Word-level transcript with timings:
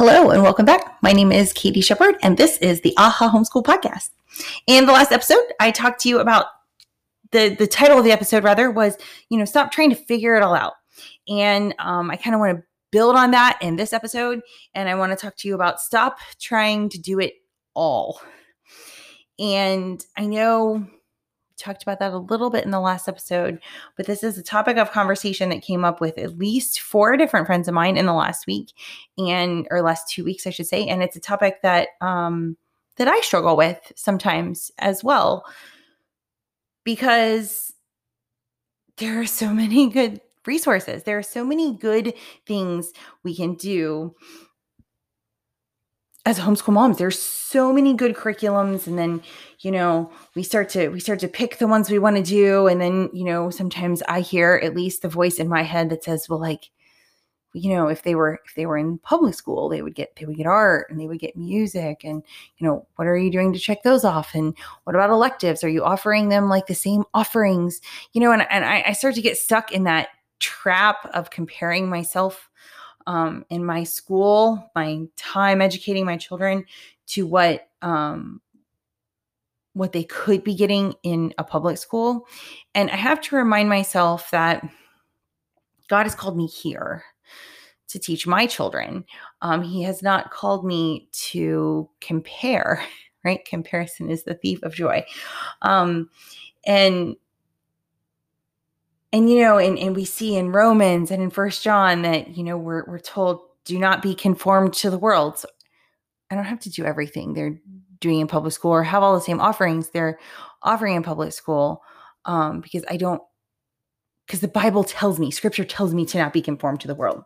Hello 0.00 0.30
and 0.30 0.42
welcome 0.42 0.64
back. 0.64 0.96
My 1.02 1.12
name 1.12 1.30
is 1.30 1.52
Katie 1.52 1.82
Shepard, 1.82 2.14
and 2.22 2.38
this 2.38 2.56
is 2.62 2.80
the 2.80 2.94
AHA 2.96 3.28
Homeschool 3.28 3.62
Podcast. 3.62 4.08
In 4.66 4.86
the 4.86 4.92
last 4.92 5.12
episode, 5.12 5.44
I 5.60 5.70
talked 5.70 6.00
to 6.00 6.08
you 6.08 6.20
about 6.20 6.46
the 7.32 7.50
the 7.50 7.66
title 7.66 7.98
of 7.98 8.04
the 8.04 8.10
episode 8.10 8.42
rather 8.42 8.70
was 8.70 8.96
you 9.28 9.36
know 9.36 9.44
stop 9.44 9.70
trying 9.70 9.90
to 9.90 9.96
figure 9.96 10.36
it 10.36 10.42
all 10.42 10.54
out, 10.54 10.72
and 11.28 11.74
um, 11.78 12.10
I 12.10 12.16
kind 12.16 12.34
of 12.34 12.40
want 12.40 12.56
to 12.56 12.64
build 12.90 13.14
on 13.14 13.32
that 13.32 13.58
in 13.60 13.76
this 13.76 13.92
episode, 13.92 14.40
and 14.72 14.88
I 14.88 14.94
want 14.94 15.12
to 15.12 15.16
talk 15.16 15.36
to 15.36 15.48
you 15.48 15.54
about 15.54 15.82
stop 15.82 16.16
trying 16.40 16.88
to 16.88 16.98
do 16.98 17.20
it 17.20 17.34
all. 17.74 18.22
And 19.38 20.02
I 20.16 20.24
know 20.24 20.86
talked 21.60 21.82
about 21.82 21.98
that 22.00 22.12
a 22.12 22.18
little 22.18 22.50
bit 22.50 22.64
in 22.64 22.70
the 22.70 22.80
last 22.80 23.08
episode, 23.08 23.60
but 23.96 24.06
this 24.06 24.22
is 24.22 24.38
a 24.38 24.42
topic 24.42 24.76
of 24.76 24.90
conversation 24.90 25.50
that 25.50 25.62
came 25.62 25.84
up 25.84 26.00
with 26.00 26.18
at 26.18 26.38
least 26.38 26.80
four 26.80 27.16
different 27.16 27.46
friends 27.46 27.68
of 27.68 27.74
mine 27.74 27.96
in 27.96 28.06
the 28.06 28.14
last 28.14 28.46
week 28.46 28.72
and 29.18 29.68
or 29.70 29.82
last 29.82 30.08
two 30.08 30.24
weeks, 30.24 30.46
I 30.46 30.50
should 30.50 30.66
say. 30.66 30.86
And 30.86 31.02
it's 31.02 31.16
a 31.16 31.20
topic 31.20 31.62
that 31.62 31.88
um 32.00 32.56
that 32.96 33.08
I 33.08 33.20
struggle 33.20 33.56
with 33.56 33.92
sometimes 33.96 34.70
as 34.78 35.04
well. 35.04 35.44
Because 36.84 37.72
there 38.96 39.20
are 39.20 39.26
so 39.26 39.52
many 39.54 39.88
good 39.88 40.20
resources. 40.46 41.02
There 41.02 41.18
are 41.18 41.22
so 41.22 41.44
many 41.44 41.74
good 41.76 42.14
things 42.46 42.92
we 43.22 43.36
can 43.36 43.54
do 43.54 44.14
as 46.26 46.38
homeschool 46.38 46.72
moms 46.72 46.98
there's 46.98 47.18
so 47.18 47.72
many 47.72 47.94
good 47.94 48.14
curriculums 48.14 48.86
and 48.86 48.98
then 48.98 49.22
you 49.60 49.70
know 49.70 50.10
we 50.34 50.42
start 50.42 50.68
to 50.68 50.88
we 50.88 51.00
start 51.00 51.18
to 51.18 51.28
pick 51.28 51.58
the 51.58 51.66
ones 51.66 51.90
we 51.90 51.98
want 51.98 52.16
to 52.16 52.22
do 52.22 52.66
and 52.66 52.80
then 52.80 53.08
you 53.12 53.24
know 53.24 53.48
sometimes 53.50 54.02
i 54.08 54.20
hear 54.20 54.60
at 54.62 54.74
least 54.74 55.02
the 55.02 55.08
voice 55.08 55.38
in 55.38 55.48
my 55.48 55.62
head 55.62 55.88
that 55.88 56.04
says 56.04 56.28
well 56.28 56.40
like 56.40 56.70
you 57.52 57.74
know 57.74 57.88
if 57.88 58.02
they 58.02 58.14
were 58.14 58.40
if 58.46 58.54
they 58.54 58.66
were 58.66 58.78
in 58.78 58.98
public 58.98 59.34
school 59.34 59.68
they 59.68 59.82
would 59.82 59.94
get 59.94 60.14
they 60.16 60.24
would 60.24 60.36
get 60.36 60.46
art 60.46 60.88
and 60.90 61.00
they 61.00 61.06
would 61.06 61.18
get 61.18 61.36
music 61.36 62.02
and 62.04 62.22
you 62.58 62.66
know 62.66 62.86
what 62.96 63.08
are 63.08 63.16
you 63.16 63.30
doing 63.30 63.52
to 63.52 63.58
check 63.58 63.82
those 63.82 64.04
off? 64.04 64.34
And 64.34 64.56
what 64.84 64.94
about 64.94 65.10
electives? 65.10 65.64
Are 65.64 65.68
you 65.68 65.84
offering 65.84 66.28
them 66.28 66.48
like 66.48 66.66
the 66.66 66.74
same 66.74 67.04
offerings? 67.14 67.80
You 68.12 68.20
know 68.20 68.32
and, 68.32 68.46
and 68.50 68.64
I, 68.64 68.84
I 68.86 68.92
start 68.92 69.14
to 69.16 69.22
get 69.22 69.36
stuck 69.36 69.72
in 69.72 69.84
that 69.84 70.08
trap 70.38 71.08
of 71.12 71.30
comparing 71.30 71.88
myself 71.88 72.49
um, 73.06 73.44
in 73.50 73.64
my 73.64 73.84
school, 73.84 74.70
my 74.74 75.02
time 75.16 75.60
educating 75.60 76.04
my 76.04 76.16
children 76.16 76.64
to 77.08 77.26
what 77.26 77.68
um, 77.82 78.40
what 79.72 79.92
they 79.92 80.04
could 80.04 80.42
be 80.44 80.54
getting 80.54 80.94
in 81.02 81.32
a 81.38 81.44
public 81.44 81.78
school. 81.78 82.26
And 82.74 82.90
I 82.90 82.96
have 82.96 83.20
to 83.22 83.36
remind 83.36 83.68
myself 83.68 84.30
that 84.30 84.68
God 85.88 86.04
has 86.04 86.14
called 86.14 86.36
me 86.36 86.46
here 86.46 87.04
to 87.88 87.98
teach 87.98 88.26
my 88.26 88.46
children. 88.46 89.04
Um, 89.42 89.62
he 89.62 89.82
has 89.82 90.02
not 90.02 90.30
called 90.30 90.64
me 90.64 91.08
to 91.12 91.88
compare, 92.00 92.84
right? 93.24 93.44
Comparison 93.44 94.10
is 94.10 94.24
the 94.24 94.34
thief 94.34 94.62
of 94.62 94.74
joy. 94.74 95.04
Um, 95.62 96.08
and 96.66 97.16
and 99.12 99.30
you 99.30 99.40
know 99.40 99.58
and, 99.58 99.78
and 99.78 99.94
we 99.96 100.04
see 100.04 100.36
in 100.36 100.52
romans 100.52 101.10
and 101.10 101.22
in 101.22 101.30
first 101.30 101.62
john 101.62 102.02
that 102.02 102.36
you 102.36 102.42
know 102.44 102.56
we're, 102.56 102.84
we're 102.86 102.98
told 102.98 103.40
do 103.64 103.78
not 103.78 104.02
be 104.02 104.14
conformed 104.14 104.72
to 104.72 104.90
the 104.90 104.98
world. 104.98 105.38
So 105.38 105.48
i 106.30 106.34
don't 106.34 106.44
have 106.44 106.60
to 106.60 106.70
do 106.70 106.84
everything 106.84 107.34
they're 107.34 107.60
doing 108.00 108.20
in 108.20 108.26
public 108.26 108.52
school 108.52 108.70
or 108.70 108.82
have 108.82 109.02
all 109.02 109.14
the 109.14 109.20
same 109.20 109.40
offerings 109.40 109.90
they're 109.90 110.18
offering 110.62 110.96
in 110.96 111.02
public 111.02 111.32
school 111.32 111.82
um, 112.24 112.60
because 112.60 112.84
i 112.88 112.96
don't 112.96 113.22
because 114.26 114.40
the 114.40 114.48
bible 114.48 114.84
tells 114.84 115.18
me 115.18 115.30
scripture 115.30 115.64
tells 115.64 115.92
me 115.92 116.06
to 116.06 116.18
not 116.18 116.32
be 116.32 116.42
conformed 116.42 116.80
to 116.80 116.86
the 116.86 116.94
world. 116.94 117.24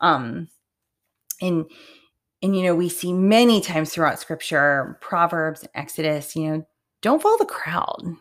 Um, 0.00 0.48
and 1.40 1.64
and 2.42 2.56
you 2.56 2.62
know 2.62 2.74
we 2.74 2.88
see 2.88 3.12
many 3.12 3.60
times 3.60 3.92
throughout 3.92 4.18
scripture 4.18 4.98
proverbs 5.00 5.66
exodus 5.74 6.34
you 6.34 6.50
know 6.50 6.66
don't 7.02 7.22
follow 7.22 7.38
the 7.38 7.46
crowd. 7.46 8.16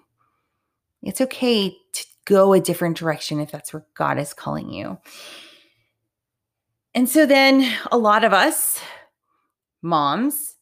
It's 1.04 1.22
okay 1.22 1.76
go 2.30 2.54
a 2.54 2.60
different 2.60 2.96
direction 2.96 3.40
if 3.40 3.52
that's 3.52 3.74
where 3.74 3.86
God 3.96 4.20
is 4.20 4.34
calling 4.34 4.72
you. 4.72 5.00
And 6.94 7.10
so 7.10 7.26
then 7.26 7.76
a 7.92 7.98
lot 7.98 8.24
of 8.24 8.34
us 8.34 8.80
moms 9.82 10.56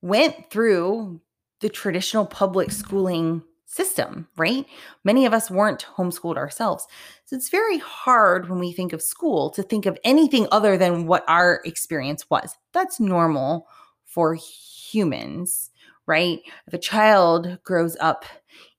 went 0.00 0.48
through 0.48 1.20
the 1.60 1.68
traditional 1.68 2.24
public 2.24 2.70
schooling 2.70 3.42
system, 3.64 4.28
right? 4.36 4.64
Many 5.04 5.26
of 5.26 5.34
us 5.34 5.50
weren't 5.50 5.86
homeschooled 5.96 6.36
ourselves. 6.36 6.86
So 7.24 7.34
it's 7.34 7.48
very 7.48 7.78
hard 7.78 8.48
when 8.48 8.60
we 8.60 8.72
think 8.72 8.92
of 8.92 9.02
school 9.02 9.50
to 9.50 9.62
think 9.64 9.86
of 9.86 9.98
anything 10.04 10.46
other 10.52 10.78
than 10.78 11.06
what 11.06 11.24
our 11.26 11.60
experience 11.64 12.30
was. 12.30 12.54
That's 12.72 13.00
normal 13.00 13.66
for 14.04 14.34
humans, 14.34 15.70
right? 16.06 16.40
If 16.68 16.74
a 16.74 16.78
child 16.78 17.58
grows 17.64 17.96
up 17.98 18.24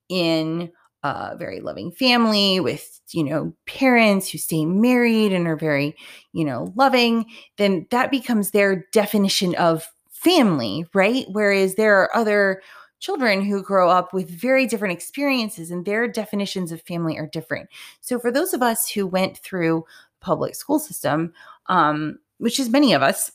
in 0.08 0.72
a 1.08 1.36
very 1.38 1.62
loving 1.62 1.92
family 1.92 2.60
with 2.60 3.00
you 3.12 3.24
know 3.24 3.54
parents 3.66 4.30
who 4.30 4.38
stay 4.38 4.66
married 4.66 5.32
and 5.32 5.48
are 5.48 5.56
very 5.56 5.96
you 6.34 6.44
know 6.44 6.74
loving 6.76 7.26
then 7.58 7.88
that 7.92 8.12
becomes 8.12 8.52
their 8.52 8.86
definition 8.92 9.56
of 9.56 9.88
family 10.10 10.86
right? 10.94 11.26
Whereas 11.32 11.76
there 11.76 11.96
are 11.96 12.16
other 12.16 12.62
children 13.00 13.44
who 13.44 13.62
grow 13.62 13.90
up 13.90 14.14
with 14.14 14.30
very 14.30 14.66
different 14.66 14.94
experiences 14.94 15.70
and 15.70 15.86
their 15.86 16.08
definitions 16.08 16.72
of 16.72 16.82
family 16.82 17.18
are 17.18 17.28
different. 17.28 17.70
So 18.02 18.18
for 18.18 18.32
those 18.32 18.54
of 18.54 18.64
us 18.64 18.90
who 18.90 19.06
went 19.06 19.38
through 19.38 19.86
public 20.20 20.56
school 20.56 20.80
system 20.80 21.34
um, 21.68 22.18
which 22.40 22.60
is 22.60 22.70
many 22.70 22.94
of 22.94 23.02
us 23.02 23.32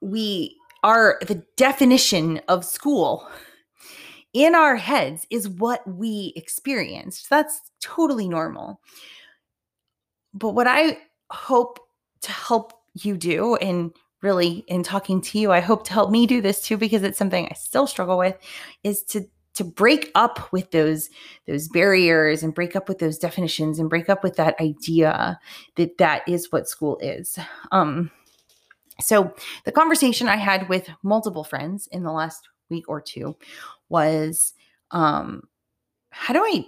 we 0.00 0.56
are 0.82 1.18
the 1.26 1.42
definition 1.56 2.40
of 2.48 2.64
school 2.64 3.26
in 4.34 4.54
our 4.54 4.76
heads 4.76 5.26
is 5.30 5.48
what 5.48 5.86
we 5.86 6.32
experienced. 6.36 7.30
That's 7.30 7.60
totally 7.80 8.28
normal. 8.28 8.80
But 10.34 10.50
what 10.50 10.66
I 10.66 10.98
hope 11.30 11.78
to 12.22 12.32
help 12.32 12.72
you 12.94 13.16
do, 13.16 13.54
and 13.56 13.92
really 14.22 14.64
in 14.66 14.82
talking 14.82 15.20
to 15.20 15.38
you, 15.38 15.52
I 15.52 15.60
hope 15.60 15.84
to 15.84 15.92
help 15.92 16.10
me 16.10 16.26
do 16.26 16.40
this 16.40 16.60
too, 16.60 16.76
because 16.76 17.02
it's 17.04 17.18
something 17.18 17.46
I 17.46 17.54
still 17.54 17.86
struggle 17.86 18.18
with, 18.18 18.36
is 18.82 19.02
to 19.04 19.24
to 19.54 19.62
break 19.62 20.10
up 20.16 20.52
with 20.52 20.72
those 20.72 21.10
those 21.46 21.68
barriers 21.68 22.42
and 22.42 22.54
break 22.54 22.74
up 22.74 22.88
with 22.88 22.98
those 22.98 23.18
definitions 23.18 23.78
and 23.78 23.88
break 23.88 24.08
up 24.08 24.24
with 24.24 24.34
that 24.34 24.60
idea 24.60 25.38
that 25.76 25.96
that 25.98 26.22
is 26.28 26.50
what 26.50 26.68
school 26.68 26.98
is. 27.00 27.38
Um, 27.70 28.10
so 29.00 29.32
the 29.64 29.72
conversation 29.72 30.28
I 30.28 30.36
had 30.36 30.68
with 30.68 30.88
multiple 31.04 31.44
friends 31.44 31.86
in 31.92 32.02
the 32.02 32.12
last 32.12 32.48
week 32.70 32.88
or 32.88 33.00
two 33.00 33.36
was 33.88 34.54
um 34.90 35.42
how 36.10 36.32
do 36.32 36.40
I 36.40 36.64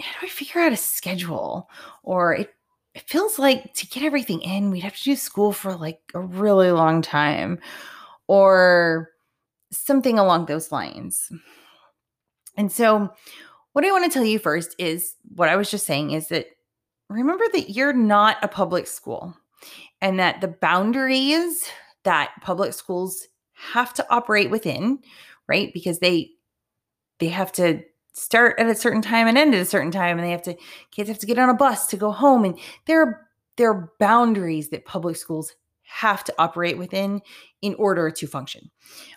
how 0.00 0.20
do 0.20 0.26
I 0.26 0.28
figure 0.28 0.60
out 0.60 0.72
a 0.72 0.76
schedule? 0.76 1.68
Or 2.02 2.34
it 2.34 2.52
it 2.94 3.02
feels 3.02 3.38
like 3.38 3.74
to 3.74 3.86
get 3.86 4.02
everything 4.02 4.40
in, 4.40 4.70
we'd 4.70 4.80
have 4.80 4.96
to 4.96 5.04
do 5.04 5.16
school 5.16 5.52
for 5.52 5.76
like 5.76 6.00
a 6.14 6.20
really 6.20 6.70
long 6.70 7.02
time 7.02 7.58
or 8.26 9.10
something 9.70 10.18
along 10.18 10.46
those 10.46 10.72
lines. 10.72 11.30
And 12.56 12.72
so, 12.72 13.10
what 13.74 13.84
I 13.84 13.92
want 13.92 14.04
to 14.04 14.10
tell 14.10 14.24
you 14.24 14.38
first 14.38 14.74
is 14.78 15.14
what 15.34 15.50
I 15.50 15.56
was 15.56 15.70
just 15.70 15.84
saying 15.84 16.12
is 16.12 16.28
that 16.28 16.46
remember 17.10 17.44
that 17.52 17.70
you're 17.70 17.92
not 17.92 18.38
a 18.42 18.48
public 18.48 18.86
school 18.86 19.36
and 20.00 20.18
that 20.18 20.40
the 20.40 20.48
boundaries 20.48 21.68
that 22.04 22.30
public 22.40 22.72
schools 22.72 23.26
have 23.56 23.92
to 23.94 24.06
operate 24.10 24.50
within, 24.50 25.00
right? 25.48 25.72
Because 25.72 25.98
they 25.98 26.30
they 27.18 27.28
have 27.28 27.52
to 27.52 27.82
start 28.12 28.58
at 28.58 28.66
a 28.66 28.74
certain 28.74 29.02
time 29.02 29.26
and 29.26 29.36
end 29.36 29.54
at 29.54 29.60
a 29.60 29.66
certain 29.66 29.90
time 29.90 30.18
and 30.18 30.26
they 30.26 30.30
have 30.30 30.42
to 30.42 30.56
kids 30.90 31.08
have 31.08 31.18
to 31.18 31.26
get 31.26 31.38
on 31.38 31.50
a 31.50 31.54
bus 31.54 31.86
to 31.86 31.98
go 31.98 32.10
home 32.10 32.44
and 32.44 32.58
there 32.86 33.02
are 33.02 33.28
there 33.56 33.70
are 33.70 33.92
boundaries 33.98 34.70
that 34.70 34.86
public 34.86 35.16
schools 35.16 35.54
have 35.82 36.24
to 36.24 36.34
operate 36.38 36.78
within 36.78 37.20
in 37.60 37.74
order 37.74 38.10
to 38.10 38.26
function 38.26 38.70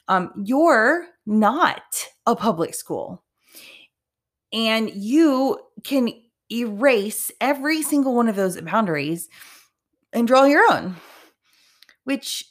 um, 0.10 0.32
you're 0.44 1.08
not 1.26 2.08
a 2.26 2.36
public 2.36 2.76
school 2.76 3.24
and 4.52 4.92
you 4.94 5.58
can 5.86 6.10
erase 6.52 7.32
every 7.40 7.82
single 7.82 8.14
one 8.14 8.28
of 8.28 8.36
those 8.36 8.60
boundaries 8.62 9.30
and 10.12 10.28
draw 10.28 10.44
your 10.44 10.70
own 10.74 10.98
which 12.04 12.44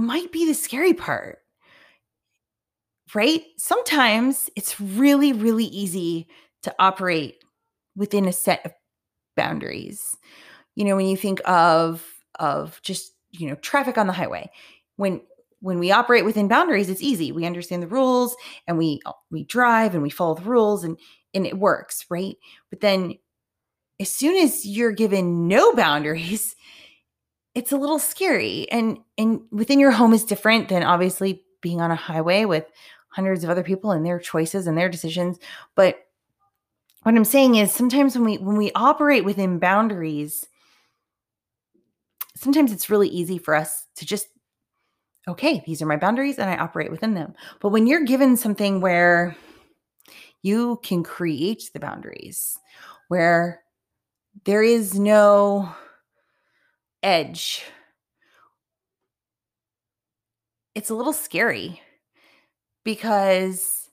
might 0.00 0.32
be 0.32 0.46
the 0.46 0.54
scary 0.54 0.94
part 0.94 1.38
right? 3.14 3.42
Sometimes 3.56 4.50
it's 4.56 4.80
really, 4.80 5.32
really 5.32 5.64
easy 5.64 6.28
to 6.62 6.74
operate 6.78 7.42
within 7.96 8.26
a 8.26 8.32
set 8.32 8.64
of 8.64 8.72
boundaries. 9.36 10.16
You 10.76 10.84
know, 10.84 10.96
when 10.96 11.06
you 11.06 11.16
think 11.16 11.40
of 11.44 12.04
of 12.38 12.80
just, 12.82 13.12
you 13.30 13.48
know, 13.48 13.56
traffic 13.56 13.98
on 13.98 14.06
the 14.06 14.12
highway, 14.12 14.50
when 14.96 15.20
when 15.60 15.78
we 15.78 15.92
operate 15.92 16.24
within 16.24 16.48
boundaries, 16.48 16.88
it's 16.88 17.02
easy. 17.02 17.32
We 17.32 17.44
understand 17.44 17.82
the 17.82 17.88
rules 17.88 18.36
and 18.66 18.78
we 18.78 19.00
uh, 19.06 19.12
we 19.30 19.44
drive 19.44 19.94
and 19.94 20.02
we 20.02 20.10
follow 20.10 20.34
the 20.34 20.42
rules 20.42 20.84
and 20.84 20.96
and 21.34 21.46
it 21.46 21.58
works, 21.58 22.06
right? 22.10 22.36
But 22.70 22.80
then 22.80 23.14
as 23.98 24.10
soon 24.10 24.36
as 24.36 24.64
you're 24.64 24.92
given 24.92 25.48
no 25.48 25.74
boundaries, 25.74 26.54
it's 27.54 27.72
a 27.72 27.76
little 27.76 27.98
scary 27.98 28.70
and 28.70 28.98
and 29.18 29.40
within 29.50 29.80
your 29.80 29.90
home 29.90 30.12
is 30.12 30.24
different 30.24 30.68
than 30.68 30.82
obviously 30.82 31.42
being 31.60 31.80
on 31.80 31.90
a 31.90 31.96
highway 31.96 32.44
with 32.44 32.64
hundreds 33.08 33.42
of 33.44 33.50
other 33.50 33.62
people 33.62 33.90
and 33.90 34.06
their 34.06 34.18
choices 34.18 34.66
and 34.66 34.78
their 34.78 34.88
decisions 34.88 35.38
but 35.74 36.06
what 37.02 37.14
i'm 37.14 37.24
saying 37.24 37.56
is 37.56 37.72
sometimes 37.72 38.14
when 38.14 38.24
we 38.24 38.38
when 38.38 38.56
we 38.56 38.70
operate 38.74 39.24
within 39.24 39.58
boundaries 39.58 40.46
sometimes 42.36 42.72
it's 42.72 42.90
really 42.90 43.08
easy 43.08 43.36
for 43.36 43.54
us 43.54 43.86
to 43.96 44.06
just 44.06 44.28
okay 45.28 45.62
these 45.66 45.82
are 45.82 45.86
my 45.86 45.96
boundaries 45.96 46.38
and 46.38 46.48
i 46.48 46.56
operate 46.56 46.90
within 46.90 47.14
them. 47.14 47.34
But 47.60 47.68
when 47.68 47.86
you're 47.86 48.04
given 48.04 48.36
something 48.36 48.80
where 48.80 49.36
you 50.42 50.80
can 50.82 51.02
create 51.02 51.70
the 51.72 51.80
boundaries 51.80 52.58
where 53.08 53.62
there 54.44 54.62
is 54.62 54.98
no 54.98 55.70
edge. 57.02 57.64
It's 60.74 60.90
a 60.90 60.94
little 60.94 61.12
scary 61.12 61.80
because, 62.84 63.88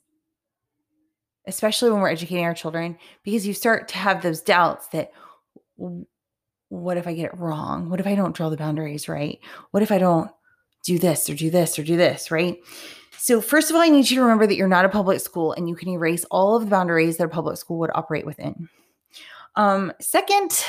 especially 1.48 1.92
when 1.92 2.02
we're 2.02 2.10
educating 2.10 2.46
our 2.46 2.54
children, 2.54 2.98
because 3.24 3.48
you 3.48 3.54
start 3.54 3.88
to 3.90 3.98
have 3.98 4.22
those 4.22 4.42
doubts 4.42 4.88
that 4.90 5.12
what 6.70 6.98
if 6.98 7.08
I 7.08 7.14
get 7.14 7.26
it 7.26 7.38
wrong? 7.38 7.90
What 7.90 8.00
if 8.00 8.08
I 8.08 8.16
don't 8.16 8.36
draw 8.36 8.50
the 8.50 8.58
boundaries 8.58 9.08
right? 9.08 9.40
What 9.72 9.84
if 9.84 9.92
I 9.92 9.98
don't 9.98 10.30
do 10.84 10.98
this 10.98 11.30
or 11.30 11.36
do 11.36 11.50
this 11.50 11.78
or 11.78 11.84
do 11.84 11.98
this, 11.98 12.32
right? 12.32 12.58
So, 13.18 13.42
first 13.42 13.70
of 13.70 13.76
all, 13.76 13.82
I 13.82 13.90
need 13.90 14.10
you 14.10 14.16
to 14.18 14.22
remember 14.22 14.48
that 14.48 14.56
you're 14.56 14.68
not 14.68 14.86
a 14.86 14.90
public 14.90 15.20
school 15.20 15.54
and 15.54 15.68
you 15.68 15.76
can 15.76 15.90
erase 15.90 16.24
all 16.26 16.56
of 16.56 16.64
the 16.64 16.70
boundaries 16.70 17.18
that 17.18 17.26
a 17.26 17.30
public 17.30 17.58
school 17.58 17.80
would 17.80 17.92
operate 17.94 18.26
within. 18.26 18.70
Um, 19.56 19.92
second, 20.00 20.64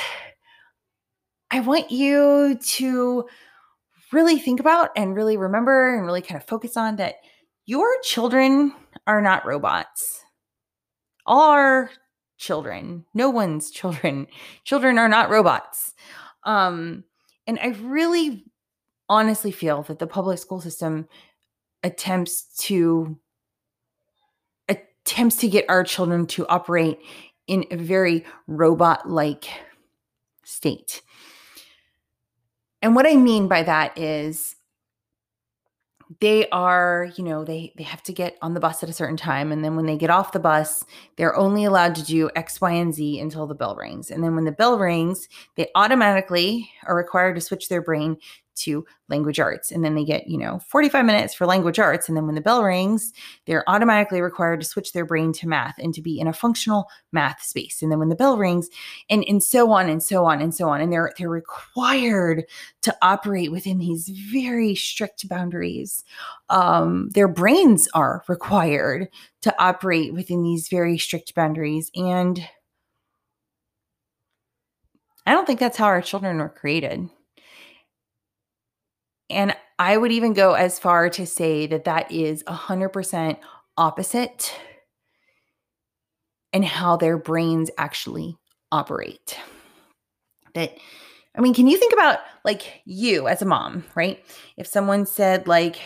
I 1.51 1.61
want 1.61 1.91
you 1.91 2.59
to 2.61 3.25
really 4.11 4.37
think 4.39 4.59
about 4.59 4.91
and 4.95 5.15
really 5.15 5.37
remember 5.37 5.95
and 5.95 6.05
really 6.05 6.21
kind 6.21 6.39
of 6.39 6.47
focus 6.47 6.77
on 6.77 6.97
that 6.97 7.15
your 7.65 7.87
children 8.03 8.73
are 9.07 9.21
not 9.21 9.45
robots. 9.45 10.23
All 11.25 11.51
our 11.51 11.91
children, 12.37 13.05
no 13.13 13.29
one's 13.29 13.71
children, 13.71 14.27
children 14.63 14.97
are 14.97 15.09
not 15.09 15.29
robots. 15.29 15.93
Um, 16.43 17.03
and 17.47 17.59
I 17.61 17.69
really 17.81 18.45
honestly 19.07 19.51
feel 19.51 19.81
that 19.83 19.99
the 19.99 20.07
public 20.07 20.37
school 20.37 20.61
system 20.61 21.07
attempts 21.83 22.43
to 22.65 23.17
attempts 24.67 25.37
to 25.37 25.47
get 25.47 25.65
our 25.69 25.83
children 25.83 26.27
to 26.27 26.47
operate 26.47 26.99
in 27.47 27.65
a 27.71 27.77
very 27.77 28.23
robot 28.47 29.09
like 29.09 29.47
state. 30.43 31.01
And 32.81 32.95
what 32.95 33.07
I 33.07 33.15
mean 33.15 33.47
by 33.47 33.63
that 33.63 33.97
is 33.97 34.55
they 36.21 36.49
are, 36.49 37.11
you 37.15 37.23
know, 37.23 37.43
they 37.43 37.71
they 37.77 37.83
have 37.83 38.01
to 38.03 38.13
get 38.13 38.37
on 38.41 38.53
the 38.53 38.59
bus 38.59 38.81
at 38.81 38.89
a 38.89 38.93
certain 38.93 39.17
time 39.17 39.51
and 39.51 39.63
then 39.63 39.75
when 39.75 39.85
they 39.85 39.97
get 39.97 40.09
off 40.09 40.31
the 40.31 40.39
bus, 40.39 40.83
they're 41.17 41.35
only 41.35 41.65
allowed 41.65 41.93
to 41.95 42.03
do 42.03 42.29
X, 42.35 42.59
Y, 42.59 42.71
and 42.71 42.93
Z 42.93 43.19
until 43.19 43.45
the 43.45 43.53
bell 43.55 43.75
rings. 43.75 44.09
And 44.09 44.23
then 44.23 44.35
when 44.35 44.45
the 44.45 44.51
bell 44.51 44.79
rings, 44.79 45.27
they 45.55 45.69
automatically 45.75 46.71
are 46.87 46.95
required 46.95 47.35
to 47.35 47.41
switch 47.41 47.69
their 47.69 47.81
brain 47.81 48.17
to 48.61 48.85
language 49.09 49.39
arts. 49.39 49.71
And 49.71 49.83
then 49.83 49.95
they 49.95 50.03
get, 50.03 50.27
you 50.27 50.37
know, 50.37 50.59
45 50.59 51.05
minutes 51.05 51.33
for 51.33 51.45
language 51.45 51.79
arts. 51.79 52.07
And 52.07 52.15
then 52.15 52.25
when 52.25 52.35
the 52.35 52.41
bell 52.41 52.63
rings, 52.63 53.11
they're 53.45 53.67
automatically 53.67 54.21
required 54.21 54.59
to 54.61 54.65
switch 54.65 54.93
their 54.93 55.05
brain 55.05 55.33
to 55.33 55.47
math 55.47 55.75
and 55.77 55.93
to 55.93 56.01
be 56.01 56.19
in 56.19 56.27
a 56.27 56.33
functional 56.33 56.87
math 57.11 57.41
space. 57.41 57.81
And 57.81 57.91
then 57.91 57.99
when 57.99 58.09
the 58.09 58.15
bell 58.15 58.37
rings, 58.37 58.69
and, 59.09 59.23
and 59.27 59.43
so 59.43 59.71
on 59.71 59.89
and 59.89 60.01
so 60.01 60.25
on 60.25 60.41
and 60.41 60.53
so 60.53 60.69
on. 60.69 60.81
And 60.81 60.91
they're 60.91 61.11
they're 61.17 61.29
required 61.29 62.45
to 62.81 62.95
operate 63.01 63.51
within 63.51 63.79
these 63.79 64.09
very 64.09 64.75
strict 64.75 65.27
boundaries. 65.27 66.03
Um, 66.49 67.09
their 67.13 67.27
brains 67.27 67.87
are 67.93 68.23
required 68.27 69.09
to 69.41 69.55
operate 69.61 70.13
within 70.13 70.43
these 70.43 70.67
very 70.67 70.97
strict 70.97 71.33
boundaries. 71.35 71.91
And 71.95 72.41
I 75.25 75.31
don't 75.31 75.45
think 75.45 75.59
that's 75.59 75.77
how 75.77 75.85
our 75.85 76.01
children 76.01 76.39
were 76.39 76.49
created. 76.49 77.09
And 79.29 79.55
I 79.77 79.97
would 79.97 80.11
even 80.11 80.33
go 80.33 80.53
as 80.53 80.79
far 80.79 81.09
to 81.11 81.25
say 81.25 81.67
that 81.67 81.85
that 81.85 82.11
is 82.11 82.43
100% 82.43 83.37
opposite 83.77 84.53
in 86.51 86.63
how 86.63 86.97
their 86.97 87.17
brains 87.17 87.69
actually 87.77 88.37
operate. 88.71 89.37
That, 90.55 90.75
I 91.37 91.41
mean, 91.41 91.53
can 91.53 91.67
you 91.67 91.77
think 91.77 91.93
about 91.93 92.19
like 92.43 92.81
you 92.85 93.27
as 93.27 93.41
a 93.41 93.45
mom, 93.45 93.85
right? 93.95 94.23
If 94.57 94.67
someone 94.67 95.05
said, 95.05 95.47
like, 95.47 95.79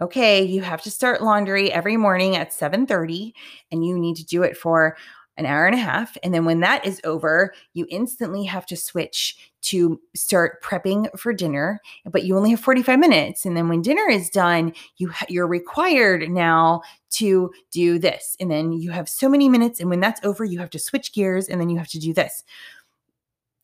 okay, 0.00 0.44
you 0.44 0.62
have 0.62 0.82
to 0.82 0.90
start 0.90 1.22
laundry 1.22 1.72
every 1.72 1.96
morning 1.96 2.36
at 2.36 2.52
7:30 2.52 3.32
and 3.72 3.84
you 3.84 3.98
need 3.98 4.16
to 4.16 4.24
do 4.24 4.42
it 4.42 4.56
for 4.56 4.96
an 5.38 5.46
hour 5.46 5.66
and 5.66 5.74
a 5.74 5.78
half. 5.78 6.18
And 6.22 6.34
then 6.34 6.44
when 6.44 6.60
that 6.60 6.84
is 6.84 7.00
over, 7.04 7.54
you 7.72 7.86
instantly 7.88 8.44
have 8.44 8.66
to 8.66 8.76
switch 8.76 9.38
to 9.62 10.00
start 10.14 10.62
prepping 10.62 11.08
for 11.18 11.32
dinner, 11.32 11.80
but 12.04 12.24
you 12.24 12.36
only 12.36 12.50
have 12.50 12.60
45 12.60 12.98
minutes. 12.98 13.46
And 13.46 13.56
then 13.56 13.68
when 13.68 13.80
dinner 13.80 14.08
is 14.08 14.28
done, 14.28 14.72
you 14.96 15.10
ha- 15.10 15.26
you're 15.28 15.46
required 15.46 16.28
now 16.28 16.82
to 17.10 17.50
do 17.70 17.98
this. 17.98 18.36
And 18.40 18.50
then 18.50 18.72
you 18.72 18.90
have 18.90 19.08
so 19.08 19.28
many 19.28 19.48
minutes 19.48 19.80
and 19.80 19.88
when 19.88 20.00
that's 20.00 20.24
over, 20.24 20.44
you 20.44 20.58
have 20.58 20.70
to 20.70 20.78
switch 20.78 21.12
gears 21.12 21.48
and 21.48 21.60
then 21.60 21.70
you 21.70 21.78
have 21.78 21.88
to 21.88 21.98
do 21.98 22.12
this. 22.12 22.42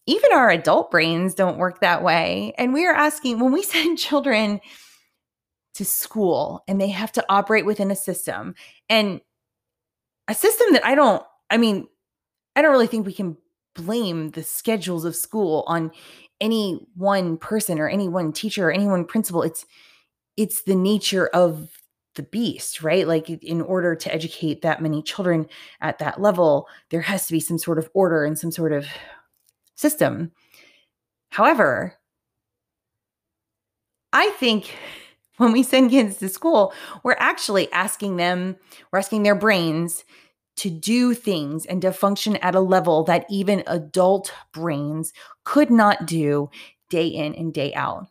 Even 0.07 0.33
our 0.33 0.51
adult 0.51 0.91
brains 0.91 1.35
don't 1.35 1.59
work 1.59 1.81
that 1.81 2.03
way. 2.03 2.55
And 2.57 2.73
we 2.73 2.87
are 2.87 2.95
asking 2.95 3.41
when 3.41 3.53
we 3.53 3.63
send 3.65 3.99
children 3.99 4.61
to 5.75 5.85
school 5.85 6.63
and 6.69 6.81
they 6.81 6.89
have 6.89 7.11
to 7.13 7.25
operate 7.29 7.67
within 7.67 7.91
a 7.91 7.97
system 7.97 8.55
and 8.89 9.21
a 10.29 10.35
system 10.35 10.73
that 10.73 10.87
I 10.87 10.95
don't 10.95 11.23
I 11.51 11.57
mean, 11.57 11.87
I 12.57 12.63
don't 12.63 12.73
really 12.73 12.87
think 12.87 13.07
we 13.07 13.13
can 13.13 13.37
blame 13.75 14.31
the 14.31 14.43
schedules 14.43 15.05
of 15.05 15.17
school 15.17 15.65
on 15.67 15.91
any 16.41 16.87
one 16.95 17.37
person 17.37 17.79
or 17.79 17.89
any 17.89 18.09
one 18.09 18.33
teacher 18.33 18.69
or 18.69 18.73
any 18.73 18.87
one 18.87 19.05
principal. 19.05 19.43
It's 19.43 19.67
it's 20.37 20.63
the 20.63 20.75
nature 20.75 21.29
of 21.29 21.71
the 22.15 22.23
beast, 22.23 22.83
right? 22.83 23.07
Like 23.07 23.29
in 23.29 23.61
order 23.61 23.95
to 23.95 24.15
educate 24.15 24.63
that 24.63 24.83
many 24.83 25.03
children 25.03 25.47
at 25.81 25.99
that 25.99 26.21
level, 26.21 26.69
there 26.91 27.01
has 27.01 27.27
to 27.27 27.33
be 27.33 27.41
some 27.41 27.59
sort 27.59 27.79
of 27.79 27.91
order 27.95 28.25
and 28.25 28.39
some 28.39 28.51
sort 28.51 28.73
of 28.73 28.87
system. 29.75 30.33
However, 31.31 31.95
I 34.13 34.31
think 34.31 34.73
when 35.39 35.53
we 35.53 35.63
send 35.63 35.91
kids 35.91 36.17
to 36.19 36.29
school, 36.29 36.73
we're 37.03 37.17
actually 37.19 37.71
asking 37.73 38.17
them, 38.17 38.57
we're 38.93 39.01
asking 39.01 39.25
their 39.25 39.35
brains 39.35 40.05
to 40.57 40.71
do 40.71 41.15
things 41.15 41.67
and 41.67 41.83
to 41.83 41.93
function 41.93 42.37
at 42.37 42.55
a 42.55 42.61
level 42.61 43.03
that 43.05 43.27
even 43.29 43.63
adult 43.67 44.33
brains 44.53 45.13
could 45.45 45.71
not 45.71 46.07
do 46.07 46.49
day 46.91 47.07
in 47.07 47.35
and 47.35 47.53
day 47.53 47.75
out 47.75 48.07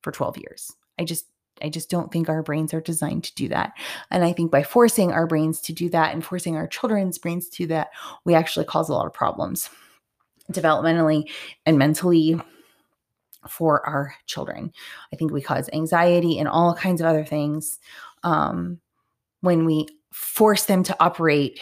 for 0.00 0.10
12 0.12 0.38
years. 0.38 0.72
I 0.98 1.04
just 1.04 1.26
I 1.62 1.68
just 1.68 1.90
don't 1.90 2.10
think 2.10 2.28
our 2.28 2.42
brains 2.42 2.74
are 2.74 2.80
designed 2.80 3.22
to 3.24 3.34
do 3.34 3.48
that. 3.48 3.72
And 4.10 4.24
I 4.24 4.32
think 4.32 4.50
by 4.50 4.64
forcing 4.64 5.12
our 5.12 5.28
brains 5.28 5.60
to 5.60 5.72
do 5.72 5.88
that 5.90 6.12
and 6.12 6.24
forcing 6.24 6.56
our 6.56 6.66
children's 6.66 7.18
brains 7.18 7.48
to 7.50 7.56
do 7.58 7.66
that, 7.68 7.90
we 8.24 8.34
actually 8.34 8.64
cause 8.64 8.88
a 8.88 8.92
lot 8.92 9.06
of 9.06 9.12
problems 9.12 9.70
developmentally 10.50 11.30
and 11.64 11.78
mentally 11.78 12.40
for 13.48 13.86
our 13.86 14.14
children. 14.26 14.72
I 15.12 15.16
think 15.16 15.30
we 15.30 15.40
cause 15.40 15.68
anxiety 15.72 16.38
and 16.38 16.48
all 16.48 16.74
kinds 16.74 17.00
of 17.00 17.06
other 17.06 17.24
things 17.24 17.78
um, 18.24 18.80
when 19.40 19.64
we 19.64 19.88
force 20.12 20.64
them 20.66 20.82
to 20.84 20.96
operate 21.00 21.60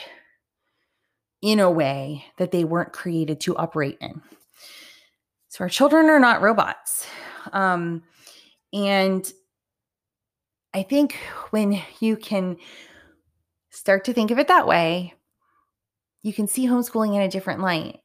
in 1.43 1.61
a 1.61 1.71
way 1.71 2.25
that 2.37 2.51
they 2.51 2.65
weren't 2.65 2.93
created 2.93 3.41
to 3.41 3.57
operate 3.57 3.99
in. 4.01 4.21
So 5.49 5.65
our 5.65 5.69
children 5.69 6.09
are 6.09 6.21
not 6.21 6.43
robots. 6.43 7.07
Um, 7.53 8.03
and 8.73 9.31
I 10.73 10.83
think 10.83 11.15
when 11.51 11.81
you 11.99 12.17
can 12.17 12.57
start 13.71 14.05
to 14.05 14.13
think 14.13 14.31
of 14.31 14.39
it 14.39 14.49
that 14.49 14.67
way, 14.67 15.15
you 16.23 16.33
can 16.33 16.47
see 16.47 16.67
homeschooling 16.67 17.17
in 17.17 17.23
a 17.23 17.29
different 17.29 17.61
light. 17.61 18.01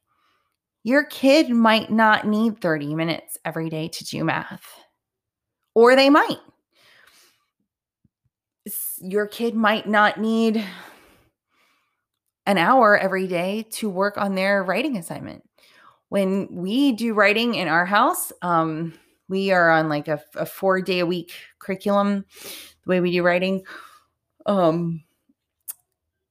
Your 0.82 1.04
kid 1.04 1.50
might 1.50 1.90
not 1.90 2.26
need 2.26 2.60
30 2.60 2.94
minutes 2.94 3.38
every 3.44 3.68
day 3.68 3.88
to 3.88 4.04
do 4.04 4.24
math, 4.24 4.64
or 5.74 5.94
they 5.94 6.10
might. 6.10 6.38
Your 8.98 9.26
kid 9.26 9.54
might 9.54 9.88
not 9.88 10.18
need 10.18 10.64
an 12.46 12.58
hour 12.58 12.96
every 12.96 13.26
day 13.26 13.66
to 13.70 13.90
work 13.90 14.16
on 14.16 14.34
their 14.34 14.62
writing 14.62 14.96
assignment. 14.96 15.42
When 16.08 16.48
we 16.50 16.92
do 16.92 17.14
writing 17.14 17.56
in 17.56 17.68
our 17.68 17.84
house, 17.84 18.32
um, 18.42 18.94
we 19.28 19.50
are 19.50 19.70
on 19.70 19.88
like 19.88 20.06
a, 20.06 20.22
a, 20.36 20.46
four 20.46 20.80
day 20.80 21.00
a 21.00 21.06
week 21.06 21.32
curriculum, 21.58 22.24
the 22.84 22.88
way 22.90 23.00
we 23.00 23.10
do 23.10 23.24
writing. 23.24 23.64
Um, 24.46 25.02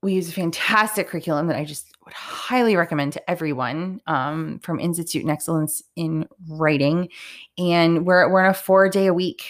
we 0.02 0.14
use 0.14 0.30
a 0.30 0.34
fantastic 0.34 1.08
curriculum 1.10 1.48
that 1.48 1.58
I 1.58 1.66
just 1.66 1.88
would 2.06 2.14
highly 2.14 2.76
recommend 2.76 3.12
to 3.14 3.30
everyone 3.30 4.00
um, 4.08 4.60
from 4.60 4.80
Institute 4.80 5.24
and 5.24 5.32
Excellence 5.32 5.84
in 5.96 6.28
Writing. 6.48 7.10
And 7.58 8.06
we're, 8.06 8.30
we're 8.32 8.42
on 8.42 8.52
a 8.52 8.54
four 8.54 8.88
day 8.88 9.08
a 9.08 9.14
week 9.14 9.44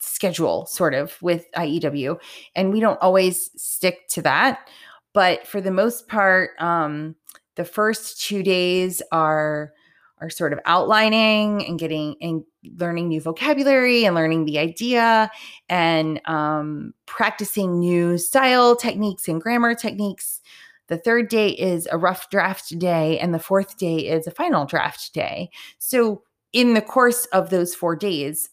schedule, 0.00 0.66
sort 0.66 0.94
of, 0.94 1.20
with 1.22 1.46
IEW. 1.56 2.18
And 2.54 2.72
we 2.72 2.80
don't 2.80 3.00
always 3.00 3.50
stick 3.60 4.08
to 4.08 4.22
that. 4.22 4.68
But 5.12 5.46
for 5.46 5.60
the 5.60 5.70
most 5.70 6.08
part, 6.08 6.50
um, 6.60 7.16
the 7.56 7.64
first 7.64 8.22
two 8.22 8.42
days 8.42 9.02
are 9.12 9.72
are 10.20 10.30
sort 10.30 10.52
of 10.52 10.58
outlining 10.64 11.64
and 11.66 11.78
getting 11.78 12.16
and 12.20 12.42
learning 12.76 13.08
new 13.08 13.20
vocabulary 13.20 14.04
and 14.04 14.14
learning 14.14 14.44
the 14.44 14.58
idea 14.58 15.30
and 15.68 16.20
um, 16.28 16.92
practicing 17.06 17.78
new 17.78 18.18
style 18.18 18.74
techniques 18.74 19.28
and 19.28 19.40
grammar 19.40 19.74
techniques. 19.74 20.40
The 20.88 20.98
third 20.98 21.28
day 21.28 21.50
is 21.50 21.86
a 21.90 21.98
rough 21.98 22.30
draft 22.30 22.78
day, 22.78 23.18
and 23.18 23.34
the 23.34 23.38
fourth 23.38 23.76
day 23.76 23.98
is 23.98 24.26
a 24.26 24.32
final 24.32 24.64
draft 24.64 25.12
day. 25.12 25.50
So, 25.78 26.22
in 26.54 26.72
the 26.72 26.80
course 26.80 27.26
of 27.26 27.50
those 27.50 27.74
four 27.74 27.94
days, 27.94 28.48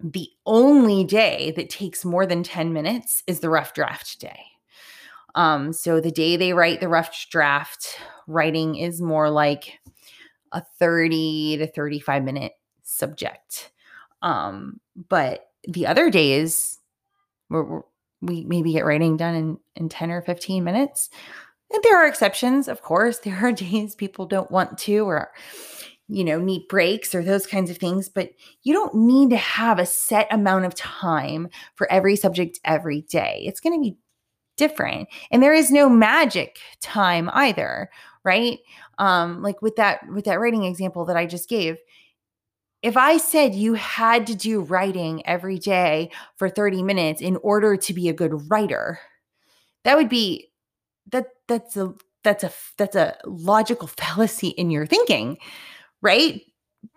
the 0.00 0.28
only 0.46 1.04
day 1.04 1.52
that 1.56 1.68
takes 1.68 2.04
more 2.04 2.24
than 2.24 2.42
10 2.42 2.72
minutes 2.72 3.22
is 3.26 3.40
the 3.40 3.50
rough 3.50 3.74
draft 3.74 4.18
day. 4.18 4.53
Um, 5.34 5.72
so, 5.72 6.00
the 6.00 6.10
day 6.10 6.36
they 6.36 6.52
write 6.52 6.80
the 6.80 6.88
rough 6.88 7.26
draft, 7.30 7.98
writing 8.26 8.76
is 8.76 9.00
more 9.00 9.30
like 9.30 9.80
a 10.52 10.62
30 10.78 11.58
to 11.58 11.66
35 11.66 12.24
minute 12.24 12.52
subject. 12.82 13.72
Um, 14.22 14.80
but 15.08 15.48
the 15.66 15.86
other 15.86 16.10
days, 16.10 16.78
we're, 17.50 17.82
we 18.22 18.44
maybe 18.44 18.72
get 18.72 18.86
writing 18.86 19.16
done 19.16 19.34
in, 19.34 19.58
in 19.76 19.88
10 19.88 20.10
or 20.10 20.22
15 20.22 20.64
minutes. 20.64 21.10
And 21.72 21.82
there 21.82 21.98
are 21.98 22.06
exceptions, 22.06 22.68
of 22.68 22.82
course. 22.82 23.18
There 23.24 23.44
are 23.44 23.52
days 23.52 23.94
people 23.94 24.26
don't 24.26 24.50
want 24.50 24.78
to 24.78 24.98
or, 25.00 25.32
you 26.08 26.24
know, 26.24 26.38
need 26.38 26.68
breaks 26.68 27.14
or 27.14 27.22
those 27.22 27.46
kinds 27.46 27.70
of 27.70 27.78
things, 27.78 28.08
but 28.08 28.30
you 28.62 28.72
don't 28.72 28.94
need 28.94 29.30
to 29.30 29.36
have 29.36 29.78
a 29.78 29.86
set 29.86 30.28
amount 30.30 30.64
of 30.64 30.74
time 30.74 31.48
for 31.74 31.90
every 31.90 32.16
subject 32.16 32.60
every 32.64 33.02
day. 33.02 33.42
It's 33.46 33.60
going 33.60 33.74
to 33.74 33.90
be 33.90 33.96
different. 34.56 35.08
And 35.30 35.42
there 35.42 35.54
is 35.54 35.70
no 35.70 35.88
magic 35.88 36.58
time 36.80 37.30
either, 37.32 37.90
right? 38.24 38.58
Um, 38.98 39.42
like 39.42 39.60
with 39.62 39.76
that 39.76 40.06
with 40.08 40.24
that 40.26 40.40
writing 40.40 40.64
example 40.64 41.04
that 41.06 41.16
I 41.16 41.26
just 41.26 41.48
gave, 41.48 41.78
if 42.82 42.96
I 42.96 43.16
said 43.16 43.54
you 43.54 43.74
had 43.74 44.26
to 44.26 44.34
do 44.34 44.60
writing 44.60 45.26
every 45.26 45.58
day 45.58 46.10
for 46.36 46.48
30 46.50 46.82
minutes 46.82 47.22
in 47.22 47.36
order 47.38 47.76
to 47.76 47.94
be 47.94 48.08
a 48.08 48.12
good 48.12 48.50
writer, 48.50 49.00
that 49.84 49.96
would 49.96 50.08
be 50.08 50.50
that 51.10 51.26
that's 51.48 51.76
a 51.76 51.94
that's 52.24 52.44
a 52.44 52.52
that's 52.76 52.96
a 52.96 53.16
logical 53.24 53.86
fallacy 53.98 54.48
in 54.48 54.70
your 54.70 54.86
thinking, 54.86 55.38
right? 56.02 56.42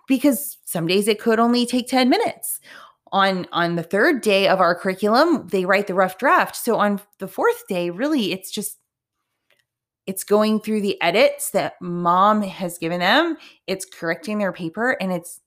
Because 0.07 0.57
some 0.65 0.87
days 0.87 1.07
it 1.07 1.19
could 1.19 1.39
only 1.39 1.65
take 1.65 1.87
10 1.87 2.09
minutes. 2.09 2.59
On 3.11 3.47
on 3.51 3.75
the 3.75 3.83
third 3.83 4.21
day 4.21 4.47
of 4.47 4.59
our 4.59 4.75
curriculum, 4.75 5.47
they 5.47 5.65
write 5.65 5.87
the 5.87 5.93
rough 5.93 6.17
draft. 6.17 6.55
So 6.55 6.77
on 6.77 6.99
the 7.19 7.27
fourth 7.27 7.67
day, 7.67 7.89
really 7.89 8.31
it's 8.31 8.51
just 8.51 8.77
it's 10.05 10.23
going 10.23 10.61
through 10.61 10.81
the 10.81 10.99
edits 11.01 11.51
that 11.51 11.73
mom 11.81 12.41
has 12.41 12.77
given 12.77 13.01
them, 13.01 13.37
it's 13.67 13.85
correcting 13.85 14.37
their 14.37 14.53
paper 14.53 14.91
and 15.01 15.11
it's 15.11 15.41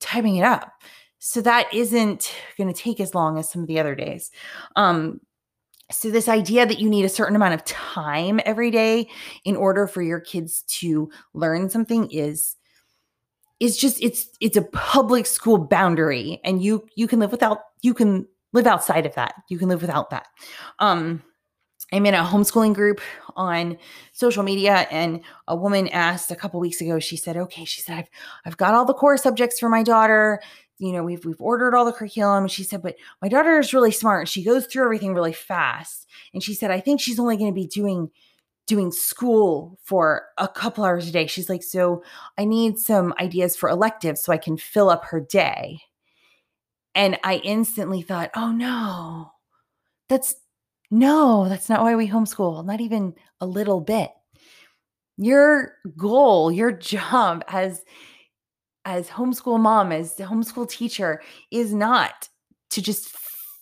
typing 0.00 0.36
it 0.36 0.44
up. 0.44 0.70
So 1.18 1.40
that 1.40 1.72
isn't 1.72 2.32
going 2.58 2.72
to 2.72 2.78
take 2.78 3.00
as 3.00 3.14
long 3.14 3.38
as 3.38 3.50
some 3.50 3.62
of 3.62 3.68
the 3.68 3.80
other 3.80 3.94
days. 3.94 4.30
Um, 4.76 5.20
so 5.90 6.10
this 6.10 6.28
idea 6.28 6.66
that 6.66 6.78
you 6.78 6.90
need 6.90 7.04
a 7.04 7.08
certain 7.08 7.36
amount 7.36 7.54
of 7.54 7.64
time 7.64 8.40
every 8.44 8.70
day 8.70 9.08
in 9.44 9.56
order 9.56 9.86
for 9.86 10.02
your 10.02 10.20
kids 10.20 10.62
to 10.68 11.10
learn 11.32 11.70
something 11.70 12.10
is 12.10 12.56
is 13.60 13.76
just 13.76 14.02
it's 14.02 14.28
it's 14.40 14.56
a 14.56 14.62
public 14.62 15.26
school 15.26 15.58
boundary 15.58 16.40
and 16.44 16.62
you 16.62 16.86
you 16.94 17.08
can 17.08 17.18
live 17.18 17.32
without 17.32 17.58
you 17.82 17.94
can 17.94 18.26
live 18.52 18.66
outside 18.66 19.06
of 19.06 19.14
that. 19.14 19.34
You 19.48 19.58
can 19.58 19.68
live 19.68 19.80
without 19.80 20.10
that. 20.10 20.26
Um 20.78 21.22
I'm 21.92 22.04
in 22.04 22.14
a 22.14 22.24
homeschooling 22.24 22.74
group 22.74 23.00
on 23.36 23.78
social 24.12 24.42
media, 24.42 24.88
and 24.90 25.20
a 25.46 25.54
woman 25.54 25.86
asked 25.88 26.32
a 26.32 26.36
couple 26.36 26.58
weeks 26.58 26.80
ago. 26.80 26.98
She 26.98 27.16
said, 27.16 27.36
"Okay," 27.36 27.64
she 27.64 27.80
said, 27.80 27.98
"I've 27.98 28.08
I've 28.44 28.56
got 28.56 28.74
all 28.74 28.84
the 28.84 28.94
core 28.94 29.16
subjects 29.16 29.60
for 29.60 29.68
my 29.68 29.82
daughter. 29.84 30.40
You 30.78 30.92
know, 30.92 31.04
we've 31.04 31.24
we've 31.24 31.40
ordered 31.40 31.76
all 31.76 31.84
the 31.84 31.92
curriculum." 31.92 32.48
She 32.48 32.64
said, 32.64 32.82
"But 32.82 32.96
my 33.22 33.28
daughter 33.28 33.60
is 33.60 33.72
really 33.72 33.92
smart. 33.92 34.28
She 34.28 34.42
goes 34.42 34.66
through 34.66 34.84
everything 34.84 35.14
really 35.14 35.32
fast." 35.32 36.08
And 36.34 36.42
she 36.42 36.54
said, 36.54 36.72
"I 36.72 36.80
think 36.80 37.00
she's 37.00 37.20
only 37.20 37.36
going 37.36 37.50
to 37.50 37.54
be 37.54 37.68
doing." 37.68 38.10
Doing 38.66 38.92
school 38.92 39.78
for 39.82 40.26
a 40.38 40.48
couple 40.48 40.84
hours 40.84 41.08
a 41.08 41.12
day. 41.12 41.26
She's 41.26 41.48
like, 41.48 41.62
"So 41.62 42.02
I 42.38 42.44
need 42.44 42.78
some 42.78 43.14
ideas 43.20 43.56
for 43.56 43.68
electives 43.68 44.22
so 44.22 44.32
I 44.32 44.38
can 44.38 44.56
fill 44.58 44.90
up 44.90 45.04
her 45.06 45.20
day." 45.20 45.80
And 46.94 47.18
I 47.24 47.36
instantly 47.44 48.02
thought, 48.02 48.30
"Oh 48.34 48.52
no. 48.52 49.32
That's 50.08 50.36
no, 50.90 51.48
that's 51.48 51.68
not 51.70 51.82
why 51.82 51.96
we 51.96 52.08
homeschool, 52.08 52.64
not 52.66 52.80
even 52.82 53.14
a 53.40 53.46
little 53.46 53.80
bit. 53.80 54.12
Your 55.18 55.72
goal, 55.96 56.52
your 56.52 56.72
job 56.72 57.44
as 57.48 57.82
as 58.84 59.08
homeschool 59.08 59.58
mom, 59.60 59.92
as 59.92 60.16
homeschool 60.16 60.68
teacher 60.68 61.22
is 61.50 61.74
not 61.74 62.28
to 62.70 62.80
just 62.82 63.08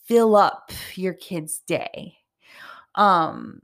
fill 0.07 0.37
up 0.37 0.71
your 0.97 1.15
kid's 1.15 1.61
day. 1.61 2.17
Um 2.97 3.63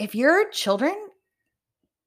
if 0.00 0.14
your 0.14 0.48
children 0.50 0.96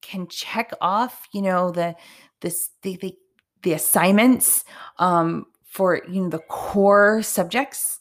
can 0.01 0.27
check 0.27 0.73
off, 0.81 1.27
you 1.31 1.41
know, 1.41 1.71
the 1.71 1.95
this 2.41 2.71
the 2.81 2.97
the, 2.97 3.15
the 3.61 3.73
assignments 3.73 4.65
um 4.97 5.45
for 5.63 6.01
you 6.09 6.21
know 6.21 6.29
the 6.29 6.39
core 6.39 7.21
subjects 7.21 7.99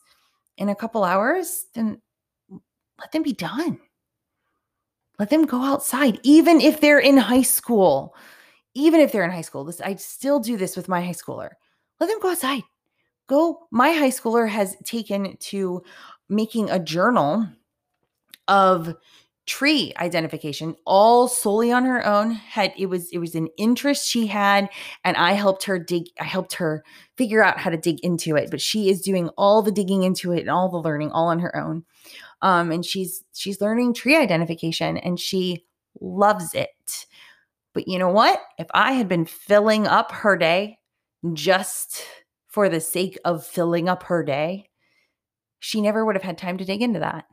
in 0.56 0.68
a 0.70 0.74
couple 0.74 1.04
hours, 1.04 1.66
then 1.74 2.00
let 2.98 3.12
them 3.12 3.22
be 3.22 3.34
done. 3.34 3.78
Let 5.18 5.30
them 5.30 5.44
go 5.44 5.62
outside, 5.62 6.18
even 6.22 6.60
if 6.60 6.80
they're 6.80 6.98
in 6.98 7.16
high 7.18 7.42
school. 7.42 8.16
Even 8.74 9.00
if 9.00 9.12
they're 9.12 9.24
in 9.24 9.30
high 9.30 9.42
school, 9.42 9.64
this 9.64 9.82
I 9.82 9.96
still 9.96 10.40
do 10.40 10.56
this 10.56 10.74
with 10.74 10.88
my 10.88 11.02
high 11.02 11.12
schooler. 11.12 11.50
Let 12.00 12.08
them 12.08 12.18
go 12.20 12.30
outside. 12.30 12.62
Go. 13.28 13.66
My 13.70 13.92
high 13.92 14.10
schooler 14.10 14.48
has 14.48 14.76
taken 14.84 15.36
to 15.36 15.82
making 16.30 16.70
a 16.70 16.78
journal 16.78 17.46
of 18.48 18.94
tree 19.46 19.92
identification 19.98 20.76
all 20.86 21.26
solely 21.26 21.72
on 21.72 21.84
her 21.84 22.06
own 22.06 22.30
had 22.30 22.72
it 22.78 22.86
was 22.86 23.10
it 23.10 23.18
was 23.18 23.34
an 23.34 23.48
interest 23.58 24.08
she 24.08 24.28
had 24.28 24.68
and 25.04 25.16
i 25.16 25.32
helped 25.32 25.64
her 25.64 25.80
dig 25.80 26.04
i 26.20 26.24
helped 26.24 26.54
her 26.54 26.84
figure 27.16 27.42
out 27.42 27.58
how 27.58 27.68
to 27.68 27.76
dig 27.76 27.98
into 28.04 28.36
it 28.36 28.50
but 28.52 28.60
she 28.60 28.88
is 28.88 29.02
doing 29.02 29.28
all 29.30 29.60
the 29.60 29.72
digging 29.72 30.04
into 30.04 30.32
it 30.32 30.40
and 30.40 30.50
all 30.50 30.68
the 30.68 30.78
learning 30.78 31.10
all 31.10 31.28
on 31.28 31.40
her 31.40 31.56
own. 31.56 31.84
Um 32.40 32.70
and 32.70 32.84
she's 32.84 33.24
she's 33.32 33.60
learning 33.60 33.94
tree 33.94 34.16
identification 34.16 34.96
and 34.96 35.18
she 35.18 35.64
loves 36.00 36.54
it. 36.54 37.06
But 37.74 37.88
you 37.88 37.98
know 37.98 38.10
what? 38.10 38.40
If 38.58 38.68
i 38.74 38.92
had 38.92 39.08
been 39.08 39.24
filling 39.24 39.86
up 39.86 40.12
her 40.12 40.36
day 40.36 40.78
just 41.32 42.04
for 42.48 42.68
the 42.68 42.80
sake 42.80 43.18
of 43.24 43.46
filling 43.46 43.88
up 43.88 44.04
her 44.04 44.22
day 44.22 44.68
she 45.60 45.80
never 45.80 46.04
would 46.04 46.16
have 46.16 46.24
had 46.24 46.36
time 46.36 46.58
to 46.58 46.64
dig 46.64 46.82
into 46.82 46.98
that 46.98 47.24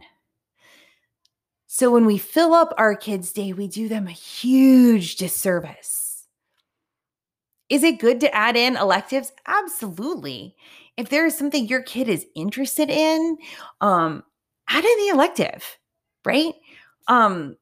so 1.71 1.91
when 1.91 2.07
we 2.07 2.17
fill 2.17 2.55
up 2.55 2.73
our 2.79 2.95
kids' 2.95 3.31
day, 3.31 3.53
we 3.53 3.67
do 3.67 3.88
them 3.88 4.07
a 4.07 4.11
huge 4.11 5.17
disservice. 5.17 6.25
Is 7.69 7.83
it 7.83 7.99
good 7.99 8.19
to 8.21 8.35
add 8.35 8.57
in 8.57 8.75
electives? 8.75 9.31
Absolutely. 9.45 10.55
If 10.97 11.09
there 11.09 11.27
is 11.27 11.38
something 11.38 11.67
your 11.67 11.83
kid 11.83 12.09
is 12.09 12.25
interested 12.35 12.89
in, 12.89 13.38
um, 13.81 14.23
add 14.67 14.83
in 14.83 14.97
the 14.97 15.09
elective, 15.13 15.77
right? 16.25 16.55
Um, 17.07 17.55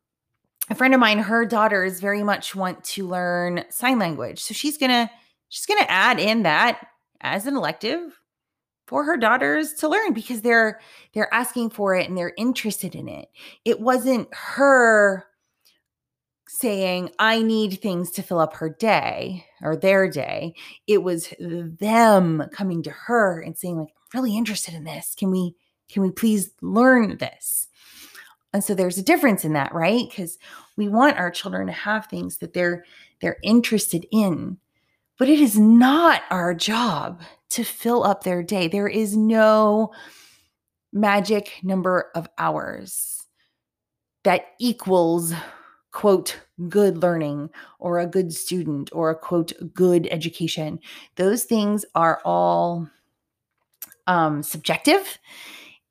a 0.70 0.76
friend 0.76 0.94
of 0.94 1.02
mine, 1.02 1.20
her 1.20 1.46
daughters 1.46 2.00
very 2.00 2.24
much 2.24 2.56
want 2.56 2.82
to 2.86 3.06
learn 3.06 3.66
sign 3.70 4.00
language. 4.00 4.40
So 4.42 4.54
she's 4.54 4.78
gonna 4.78 5.12
she's 5.50 5.66
gonna 5.66 5.86
add 5.90 6.18
in 6.18 6.44
that 6.44 6.80
as 7.20 7.46
an 7.46 7.58
elective 7.58 8.17
for 8.88 9.04
her 9.04 9.18
daughters 9.18 9.74
to 9.74 9.90
learn 9.90 10.14
because 10.14 10.42
they're 10.42 10.80
they're 11.14 11.32
asking 11.34 11.70
for 11.70 11.94
it 11.94 12.08
and 12.08 12.18
they're 12.18 12.34
interested 12.38 12.96
in 12.96 13.08
it. 13.08 13.28
It 13.66 13.82
wasn't 13.82 14.34
her 14.34 15.26
saying 16.48 17.12
I 17.20 17.44
need 17.44 17.82
things 17.82 18.10
to 18.12 18.24
fill 18.24 18.40
up 18.40 18.56
her 18.56 18.70
day 18.70 19.46
or 19.62 19.76
their 19.76 20.10
day. 20.10 20.56
It 20.88 21.04
was 21.04 21.34
them 21.40 22.44
coming 22.54 22.82
to 22.84 22.92
her 22.92 23.42
and 23.42 23.58
saying 23.58 23.78
like 23.78 23.90
I'm 23.90 24.22
really 24.22 24.38
interested 24.38 24.74
in 24.74 24.86
this. 24.86 25.14
Can 25.16 25.30
we 25.30 25.54
can 25.90 26.02
we 26.02 26.12
please 26.12 26.52
learn 26.62 27.18
this? 27.18 27.68
And 28.54 28.64
so 28.64 28.74
there's 28.74 28.98
a 28.98 29.04
difference 29.04 29.44
in 29.44 29.54
that, 29.54 29.74
right? 29.74 30.06
Cuz 30.16 30.38
we 30.78 30.88
want 30.88 31.18
our 31.18 31.30
children 31.30 31.68
to 31.68 31.74
have 31.74 32.06
things 32.06 32.38
that 32.38 32.54
they're 32.54 32.86
they're 33.20 33.38
interested 33.44 34.08
in. 34.12 34.58
But 35.20 35.28
it 35.30 35.42
is 35.42 35.60
not 35.60 36.22
our 36.30 36.54
job 36.54 37.22
to 37.52 37.64
fill 37.64 38.04
up 38.04 38.24
their 38.24 38.44
day. 38.44 38.68
There 38.68 38.88
is 38.88 39.16
no 39.18 39.92
magic 40.94 41.60
number 41.64 42.12
of 42.16 42.28
hours. 42.38 43.14
that 44.24 44.48
equals 44.60 45.34
quote 45.92 46.38
good 46.68 47.02
learning 47.02 47.50
or 47.80 48.00
a 48.00 48.06
good 48.06 48.34
student 48.34 48.90
or 48.92 49.10
a 49.10 49.16
quote 49.16 49.54
good 49.74 50.06
education 50.12 50.80
those 51.16 51.46
things 51.46 51.86
are 51.96 52.22
all 52.26 52.88
um, 54.08 54.44
subjective 54.44 55.18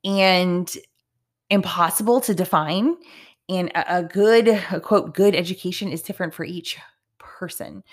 and 0.05 0.77
impossible 1.49 2.21
to 2.21 2.35
define 2.35 2.95
and 3.49 3.71
a, 3.75 4.03
good 4.03 4.47
a 4.71 4.79
quote 4.79 5.15
good 5.15 5.33
education 5.33 5.91
is 5.91 6.03
different 6.03 6.33
for 6.33 6.45
each 6.45 6.77
person 7.17 7.83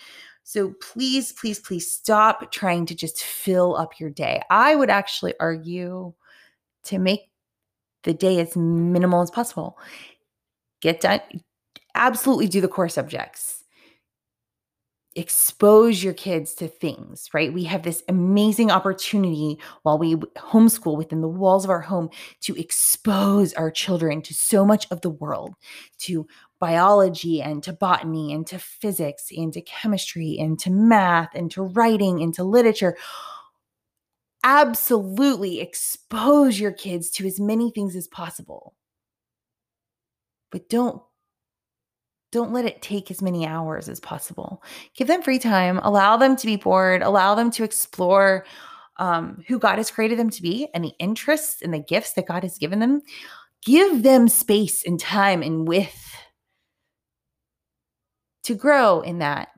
so 0.45 0.75
please 0.81 1.33
please 1.33 1.59
please 1.59 1.91
stop 1.91 2.53
trying 2.53 2.87
to 2.87 2.95
just 2.95 3.23
fill 3.25 3.77
up 3.77 3.99
your 3.99 4.11
day. 4.11 4.43
I 4.51 4.77
would 4.77 4.91
actually 4.91 5.35
argue 5.41 6.13
to 6.85 6.99
make 6.99 7.31
the 8.05 8.15
day 8.15 8.39
as 8.41 8.57
minimal 8.57 9.23
as 9.23 9.31
possible. 9.31 9.79
Get 10.81 11.01
done 11.01 11.21
absolutely 11.95 12.49
do 12.49 12.61
the 12.61 12.69
core 12.69 12.89
subjects. 12.89 13.65
Expose 15.17 16.03
your 16.03 16.13
kids 16.13 16.55
to 16.55 16.67
things, 16.67 17.29
right? 17.33 17.53
We 17.53 17.63
have 17.65 17.85
this 17.85 18.03
amazing 18.09 18.73
opportunity 18.73 19.59
while 19.85 19.97
we 19.97 20.17
homeschool 20.17 20.97
within 20.97 21.21
the 21.21 21.29
walls 21.29 21.63
of 21.63 21.71
our 21.71 21.81
home 21.81 22.11
to 22.41 22.55
expose 22.57 23.53
our 23.55 23.71
children 23.71 24.23
to 24.23 24.35
so 24.35 24.67
much 24.67 24.89
of 24.91 25.03
the 25.03 25.11
world, 25.11 25.55
to 25.99 26.27
biology 26.65 27.43
and 27.43 27.63
to 27.63 27.75
botany 27.75 28.33
and 28.33 28.47
to 28.47 28.59
physics 28.59 29.27
and 29.37 29.53
to 29.53 29.61
chemistry 29.61 30.39
and 30.41 30.59
to 30.59 30.71
math 30.71 31.35
and 31.35 31.51
to 31.51 31.63
writing 31.63 32.23
and 32.23 32.33
to 32.33 32.43
literature. 32.43 32.97
Absolutely 34.43 35.61
expose 35.61 36.59
your 36.59 36.73
kids 36.73 37.11
to 37.11 37.27
as 37.27 37.39
many 37.39 37.71
things 37.71 37.95
as 37.95 38.09
possible. 38.09 38.75
But 40.51 40.71
don't 40.71 41.03
don't 42.33 42.55
let 42.55 42.65
it 42.65 42.81
take 42.81 43.11
as 43.11 43.21
many 43.21 43.47
hours 43.47 43.91
as 43.91 44.01
possible. 44.01 44.63
Give 44.97 45.07
them 45.07 45.21
free 45.21 45.39
time, 45.39 45.79
allow 45.83 46.17
them 46.17 46.35
to 46.35 46.47
be 46.47 46.57
bored, 46.57 47.03
allow 47.03 47.35
them 47.35 47.51
to 47.53 47.63
explore 47.63 48.47
um, 48.97 49.45
who 49.47 49.59
God 49.59 49.77
has 49.77 49.91
created 49.91 50.19
them 50.19 50.31
to 50.31 50.41
be 50.41 50.69
and 50.73 50.83
the 50.83 50.95
interests 50.99 51.61
and 51.61 51.75
the 51.75 51.79
gifts 51.79 52.15
that 52.15 52.27
God 52.27 52.43
has 52.43 52.57
given 52.57 52.79
them. 52.79 53.03
Give 53.67 54.03
them 54.03 54.29
space 54.29 54.83
and 54.87 54.99
time 54.99 55.43
and 55.43 55.69
width 55.69 56.05
to 58.45 58.55
grow 58.55 59.01
in 59.01 59.19
that. 59.19 59.49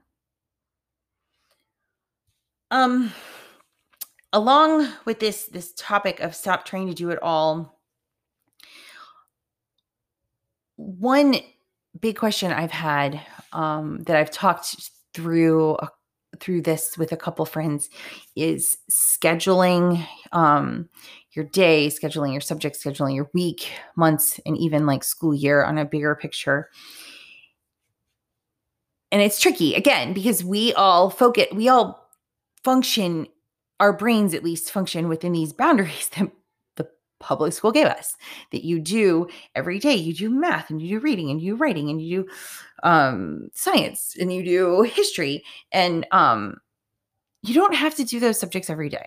Um, 2.71 3.13
along 4.33 4.89
with 5.05 5.21
this 5.21 5.45
this 5.47 5.73
topic 5.77 6.21
of 6.21 6.35
stop 6.35 6.65
trying 6.65 6.89
to 6.89 6.95
do 6.95 7.11
it 7.11 7.19
all, 7.23 7.81
one 10.77 11.37
big 12.01 12.17
question 12.17 12.51
I've 12.53 12.71
had 12.71 13.21
um, 13.53 14.03
that 14.05 14.17
I've 14.17 14.31
talked 14.31 14.91
through 15.15 15.75
uh, 15.75 15.89
through 16.41 16.63
this 16.63 16.99
with 16.99 17.13
a 17.13 17.17
couple 17.17 17.45
friends 17.47 17.89
is 18.35 18.79
scheduling 18.91 20.07
um, 20.33 20.89
your 21.33 21.45
day, 21.47 21.89
scheduling 21.89 22.33
your 22.33 22.41
subject, 22.41 22.77
scheduling 22.77 23.15
your 23.15 23.31
week, 23.33 23.71
months, 23.97 24.41
and 24.45 24.57
even 24.59 24.87
like 24.87 25.05
school 25.05 25.35
year 25.35 25.65
on 25.65 25.79
a 25.79 25.85
bigger 25.85 26.15
picture. 26.15 26.69
And 29.13 29.23
it's 29.23 29.41
tricky 29.41 29.75
again 29.75 30.13
because 30.13 30.45
we 30.45 30.73
all 30.75 31.11
focus, 31.11 31.47
we 31.53 31.69
all 31.69 32.09
function, 32.65 33.27
our 33.79 33.93
brains 33.93 34.35
at 34.35 34.45
least 34.45 34.71
function 34.71 35.09
within 35.09 35.33
these 35.33 35.53
boundaries 35.53 36.09
that 36.17 36.31
the 36.77 36.89
public 37.21 37.53
school 37.53 37.73
gave 37.73 37.87
us 37.87 38.17
that 38.53 38.65
you 38.65 38.81
do 38.81 39.29
every 39.55 39.79
day. 39.79 39.95
You 39.95 40.15
do 40.15 40.31
math 40.31 40.71
and 40.71 40.83
you 40.83 40.99
do 40.99 41.05
reading 41.05 41.31
and 41.31 41.41
you 41.41 41.53
do 41.53 41.57
writing 41.57 41.91
and 41.91 42.01
you 42.03 42.25
do 42.25 42.31
um, 42.83 43.49
science 43.55 44.17
and 44.19 44.33
you 44.33 44.45
do 44.45 44.83
history. 44.83 45.45
And 45.73 46.07
um, 46.11 46.57
you 47.43 47.55
don't 47.55 47.75
have 47.75 47.95
to 47.95 48.05
do 48.05 48.19
those 48.19 48.41
subjects 48.41 48.69
every 48.69 48.89
day. 48.89 49.07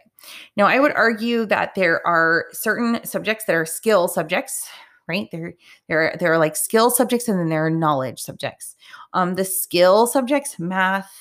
Now 0.56 0.66
i 0.66 0.80
would 0.80 0.94
argue 0.94 1.46
that 1.46 1.76
there 1.76 2.06
are 2.06 2.46
certain 2.52 3.04
subjects 3.06 3.46
that 3.46 3.56
are 3.56 3.66
skill 3.66 4.08
subjects 4.08 4.68
right? 5.10 5.28
There 5.32 5.56
there 5.90 6.16
there 6.20 6.32
are 6.32 6.38
like 6.38 6.56
skill 6.56 6.92
subjects 6.92 7.28
and 7.28 7.40
then 7.40 7.50
there 7.50 7.66
are 7.66 7.72
knowledge 7.72 8.22
subjects. 8.22 8.76
Um 9.14 9.36
the 9.36 9.44
skill 9.44 10.08
subjects 10.08 10.60
math 10.60 11.12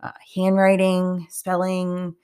uh, 0.00 0.12
handwriting 0.34 1.26
spelling 1.28 2.14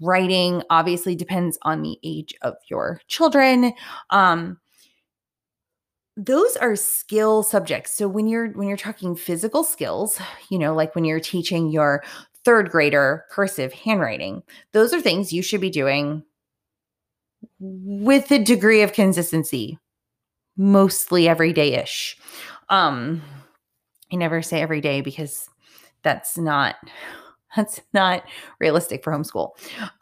writing 0.00 0.62
obviously 0.70 1.16
depends 1.16 1.58
on 1.62 1.82
the 1.82 1.98
age 2.04 2.34
of 2.42 2.54
your 2.70 3.00
children. 3.08 3.72
Um 4.10 4.58
those 6.16 6.56
are 6.56 6.74
skill 6.74 7.44
subjects. 7.44 7.92
So 7.92 8.08
when 8.08 8.26
you're 8.26 8.48
when 8.50 8.68
you're 8.68 8.76
talking 8.76 9.16
physical 9.16 9.64
skills 9.64 10.20
you 10.48 10.58
know 10.58 10.74
like 10.74 10.94
when 10.94 11.04
you're 11.04 11.20
teaching 11.20 11.70
your 11.70 12.02
third 12.44 12.70
grader 12.70 13.24
cursive 13.30 13.72
handwriting 13.72 14.42
those 14.72 14.94
are 14.94 15.00
things 15.00 15.32
you 15.32 15.42
should 15.42 15.60
be 15.60 15.70
doing 15.70 16.22
with 17.60 18.30
a 18.30 18.42
degree 18.42 18.82
of 18.82 18.92
consistency 18.92 19.78
mostly 20.58 21.26
every 21.28 21.52
day 21.52 21.74
ish 21.74 22.18
um 22.68 23.22
i 24.12 24.16
never 24.16 24.42
say 24.42 24.60
every 24.60 24.82
day 24.82 25.00
because 25.00 25.48
that's 26.02 26.36
not 26.36 26.76
that's 27.56 27.80
not 27.94 28.24
realistic 28.60 29.02
for 29.02 29.12
homeschool. 29.12 29.52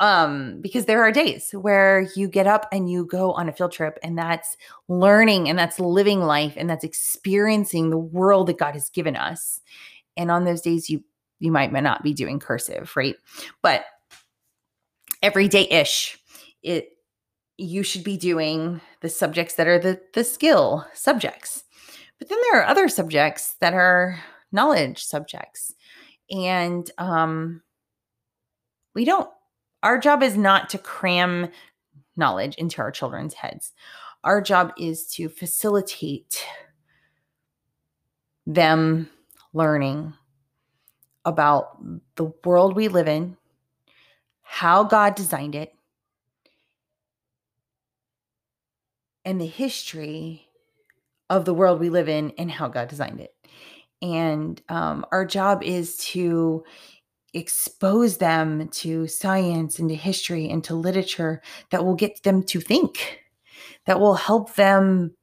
Um, 0.00 0.60
because 0.60 0.86
there 0.86 1.02
are 1.02 1.12
days 1.12 1.52
where 1.52 2.08
you 2.16 2.28
get 2.28 2.46
up 2.46 2.66
and 2.72 2.90
you 2.90 3.04
go 3.04 3.32
on 3.32 3.48
a 3.48 3.52
field 3.52 3.72
trip, 3.72 3.98
and 4.02 4.18
that's 4.18 4.56
learning 4.88 5.48
and 5.48 5.58
that's 5.58 5.78
living 5.78 6.20
life 6.20 6.54
and 6.56 6.68
that's 6.68 6.84
experiencing 6.84 7.90
the 7.90 7.98
world 7.98 8.48
that 8.48 8.58
God 8.58 8.74
has 8.74 8.90
given 8.90 9.16
us. 9.16 9.60
And 10.16 10.30
on 10.30 10.44
those 10.44 10.60
days, 10.60 10.90
you 10.90 11.04
you 11.38 11.52
might 11.52 11.72
not 11.72 12.02
be 12.02 12.14
doing 12.14 12.40
cursive, 12.40 12.92
right? 12.96 13.16
But 13.62 13.84
every 15.22 15.48
day 15.48 15.68
ish, 15.70 16.18
it 16.62 16.95
you 17.58 17.82
should 17.82 18.04
be 18.04 18.16
doing 18.16 18.80
the 19.00 19.08
subjects 19.08 19.54
that 19.54 19.66
are 19.66 19.78
the 19.78 20.00
the 20.14 20.24
skill 20.24 20.86
subjects. 20.94 21.64
But 22.18 22.28
then 22.28 22.38
there 22.42 22.60
are 22.60 22.66
other 22.66 22.88
subjects 22.88 23.54
that 23.60 23.74
are 23.74 24.18
knowledge 24.52 25.04
subjects 25.04 25.74
and 26.30 26.90
um, 26.98 27.62
we 28.94 29.04
don't, 29.04 29.30
our 29.82 29.98
job 29.98 30.22
is 30.22 30.36
not 30.36 30.70
to 30.70 30.78
cram 30.78 31.50
knowledge 32.16 32.54
into 32.56 32.80
our 32.80 32.90
children's 32.90 33.34
heads. 33.34 33.72
Our 34.24 34.40
job 34.40 34.72
is 34.78 35.06
to 35.14 35.28
facilitate 35.28 36.44
them 38.46 39.08
learning 39.52 40.14
about 41.24 41.78
the 42.16 42.32
world 42.44 42.74
we 42.74 42.88
live 42.88 43.08
in, 43.08 43.36
how 44.42 44.84
God 44.84 45.14
designed 45.14 45.54
it, 45.54 45.74
and 49.26 49.40
the 49.40 49.46
history 49.46 50.46
of 51.28 51.44
the 51.44 51.52
world 51.52 51.80
we 51.80 51.90
live 51.90 52.08
in 52.08 52.32
and 52.38 52.50
how 52.50 52.68
God 52.68 52.88
designed 52.88 53.20
it. 53.20 53.34
And 54.00 54.62
um, 54.68 55.04
our 55.10 55.26
job 55.26 55.64
is 55.64 55.96
to 56.12 56.64
expose 57.34 58.18
them 58.18 58.68
to 58.68 59.08
science 59.08 59.80
and 59.80 59.88
to 59.88 59.96
history 59.96 60.48
and 60.48 60.62
to 60.64 60.74
literature 60.76 61.42
that 61.70 61.84
will 61.84 61.96
get 61.96 62.22
them 62.22 62.44
to 62.44 62.60
think, 62.60 63.20
that 63.86 63.98
will 63.98 64.14
help 64.14 64.54
them 64.54 65.16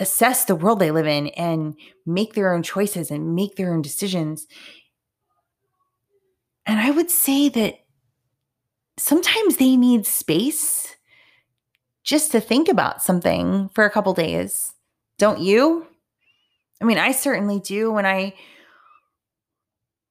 assess 0.00 0.44
the 0.44 0.56
world 0.56 0.80
they 0.80 0.90
live 0.90 1.06
in 1.06 1.28
and 1.28 1.76
make 2.04 2.34
their 2.34 2.52
own 2.52 2.64
choices 2.64 3.12
and 3.12 3.36
make 3.36 3.54
their 3.54 3.72
own 3.72 3.80
decisions. 3.80 4.48
And 6.66 6.80
I 6.80 6.90
would 6.90 7.10
say 7.10 7.48
that 7.50 7.84
sometimes 8.98 9.58
they 9.58 9.76
need 9.76 10.04
space 10.04 10.96
just 12.02 12.32
to 12.32 12.40
think 12.40 12.68
about 12.68 13.02
something 13.02 13.70
for 13.74 13.84
a 13.84 13.90
couple 13.90 14.14
days. 14.14 14.72
Don't 15.18 15.40
you? 15.40 15.86
I 16.80 16.84
mean, 16.84 16.98
I 16.98 17.12
certainly 17.12 17.60
do 17.60 17.92
when 17.92 18.06
I 18.06 18.34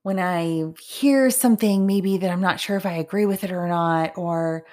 when 0.03 0.19
I 0.19 0.63
hear 0.81 1.29
something 1.29 1.85
maybe 1.85 2.17
that 2.17 2.31
I'm 2.31 2.41
not 2.41 2.59
sure 2.59 2.75
if 2.75 2.85
I 2.85 2.93
agree 2.93 3.25
with 3.25 3.43
it 3.43 3.51
or 3.51 3.67
not 3.67 4.17
or 4.17 4.65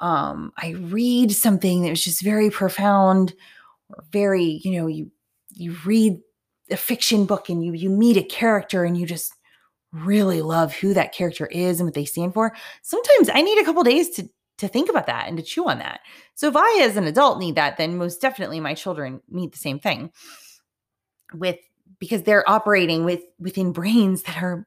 um, 0.00 0.52
I 0.56 0.70
read 0.70 1.30
something 1.32 1.82
that 1.82 1.90
was 1.90 2.02
just 2.02 2.22
very 2.22 2.48
profound 2.50 3.34
or 3.90 4.04
very, 4.10 4.60
you 4.64 4.80
know, 4.80 4.86
you 4.86 5.10
you 5.50 5.76
read 5.84 6.18
a 6.70 6.76
fiction 6.76 7.26
book 7.26 7.48
and 7.48 7.64
you 7.64 7.72
you 7.72 7.90
meet 7.90 8.16
a 8.16 8.22
character 8.22 8.84
and 8.84 8.96
you 8.96 9.06
just 9.06 9.34
really 9.92 10.40
love 10.40 10.72
who 10.72 10.94
that 10.94 11.12
character 11.12 11.46
is 11.46 11.78
and 11.78 11.86
what 11.86 11.94
they 11.94 12.04
stand 12.04 12.34
for. 12.34 12.54
Sometimes 12.82 13.28
I 13.32 13.42
need 13.42 13.60
a 13.60 13.64
couple 13.64 13.82
days 13.82 14.10
to 14.10 14.28
to 14.58 14.68
think 14.68 14.88
about 14.88 15.06
that 15.06 15.28
and 15.28 15.36
to 15.36 15.42
chew 15.42 15.68
on 15.68 15.78
that. 15.78 16.00
So 16.34 16.48
if 16.48 16.56
I 16.56 16.80
as 16.82 16.96
an 16.96 17.04
adult 17.04 17.38
need 17.38 17.56
that, 17.56 17.76
then 17.76 17.96
most 17.96 18.20
definitely 18.20 18.60
my 18.60 18.74
children 18.74 19.20
need 19.28 19.52
the 19.52 19.58
same 19.58 19.78
thing 19.78 20.12
with 21.34 21.58
because 21.98 22.22
they're 22.22 22.48
operating 22.48 23.04
with 23.04 23.22
within 23.38 23.72
brains 23.72 24.22
that 24.24 24.42
are 24.42 24.66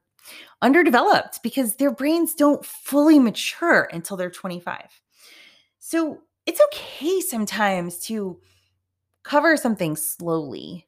underdeveloped 0.62 1.42
because 1.42 1.76
their 1.76 1.92
brains 1.92 2.34
don't 2.34 2.64
fully 2.64 3.18
mature 3.18 3.88
until 3.92 4.16
they're 4.16 4.30
25. 4.30 5.00
So 5.78 6.22
it's 6.46 6.60
okay 6.72 7.20
sometimes 7.20 7.98
to 8.06 8.40
cover 9.22 9.56
something 9.56 9.96
slowly. 9.96 10.86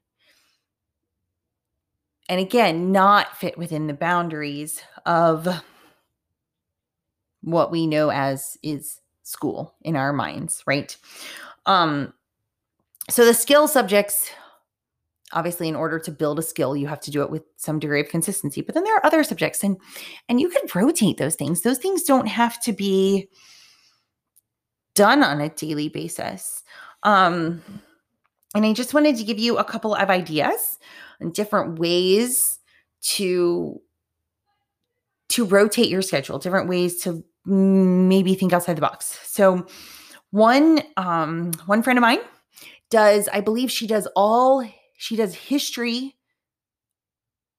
And 2.27 2.39
again, 2.39 2.91
not 2.91 3.37
fit 3.37 3.57
within 3.57 3.87
the 3.87 3.93
boundaries 3.93 4.81
of 5.05 5.47
what 7.41 7.71
we 7.71 7.87
know 7.87 8.09
as 8.11 8.57
is 8.63 8.99
school 9.23 9.75
in 9.81 9.95
our 9.95 10.13
minds, 10.13 10.63
right? 10.65 10.95
Um, 11.65 12.13
so 13.09 13.25
the 13.25 13.33
skill 13.33 13.67
subjects 13.67 14.31
obviously 15.31 15.67
in 15.67 15.75
order 15.75 15.99
to 15.99 16.11
build 16.11 16.39
a 16.39 16.43
skill 16.43 16.75
you 16.75 16.87
have 16.87 16.99
to 16.99 17.11
do 17.11 17.21
it 17.21 17.29
with 17.29 17.43
some 17.57 17.79
degree 17.79 18.01
of 18.01 18.09
consistency 18.09 18.61
but 18.61 18.73
then 18.73 18.83
there 18.83 18.95
are 18.95 19.05
other 19.05 19.23
subjects 19.23 19.63
and 19.63 19.77
and 20.27 20.39
you 20.41 20.49
could 20.49 20.75
rotate 20.75 21.17
those 21.17 21.35
things 21.35 21.61
those 21.61 21.77
things 21.77 22.03
don't 22.03 22.27
have 22.27 22.61
to 22.61 22.73
be 22.73 23.27
done 24.95 25.23
on 25.23 25.39
a 25.39 25.49
daily 25.49 25.89
basis 25.89 26.63
um 27.03 27.61
and 28.55 28.65
i 28.65 28.73
just 28.73 28.93
wanted 28.93 29.15
to 29.15 29.23
give 29.23 29.39
you 29.39 29.57
a 29.57 29.63
couple 29.63 29.93
of 29.93 30.09
ideas 30.09 30.79
and 31.19 31.33
different 31.33 31.77
ways 31.77 32.59
to 33.01 33.79
to 35.27 35.45
rotate 35.45 35.89
your 35.89 36.01
schedule 36.01 36.39
different 36.39 36.67
ways 36.67 37.01
to 37.01 37.23
maybe 37.45 38.35
think 38.35 38.53
outside 38.53 38.77
the 38.77 38.81
box. 38.81 39.19
So 39.23 39.65
one 40.31 40.81
um 40.97 41.51
one 41.65 41.83
friend 41.83 41.97
of 41.97 42.01
mine 42.01 42.19
does, 42.89 43.27
I 43.31 43.41
believe 43.41 43.71
she 43.71 43.87
does 43.87 44.07
all, 44.15 44.67
she 44.97 45.15
does 45.15 45.33
history 45.35 46.15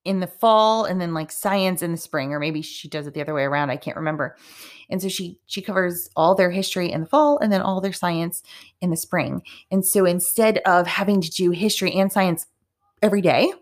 in 0.03 0.19
the 0.19 0.27
fall 0.27 0.85
and 0.85 0.99
then 0.99 1.13
like 1.13 1.31
science 1.31 1.81
in 1.83 1.91
the 1.91 1.97
spring 1.97 2.33
or 2.33 2.39
maybe 2.39 2.61
she 2.61 2.89
does 2.89 3.05
it 3.05 3.13
the 3.13 3.21
other 3.21 3.35
way 3.35 3.43
around 3.43 3.69
i 3.69 3.77
can't 3.77 3.97
remember. 3.97 4.35
And 4.89 5.01
so 5.01 5.09
she 5.09 5.39
she 5.45 5.61
covers 5.61 6.09
all 6.15 6.35
their 6.35 6.51
history 6.51 6.91
in 6.91 7.01
the 7.01 7.07
fall 7.07 7.37
and 7.37 7.51
then 7.51 7.61
all 7.61 7.81
their 7.81 7.93
science 7.93 8.43
in 8.81 8.89
the 8.89 8.97
spring. 8.97 9.43
And 9.69 9.85
so 9.85 10.05
instead 10.05 10.57
of 10.65 10.87
having 10.87 11.21
to 11.21 11.29
do 11.29 11.51
history 11.51 11.93
and 11.93 12.11
science 12.11 12.45
every 13.01 13.21
day 13.21 13.53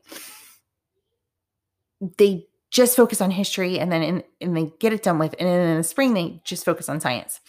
they 2.18 2.46
just 2.72 2.96
focus 2.96 3.22
on 3.22 3.32
history 3.32 3.80
and 3.80 3.92
then 3.92 4.04
in, 4.04 4.24
and 4.42 4.56
they 4.56 4.72
get 4.80 4.94
it 4.94 5.04
done 5.04 5.20
with 5.20 5.36
and 5.40 5.48
then 5.48 5.70
in 5.70 5.78
the 5.78 5.84
spring 5.84 6.14
they 6.14 6.42
just 6.44 6.66
focus 6.66 6.88
on 6.90 7.00
science 7.00 7.40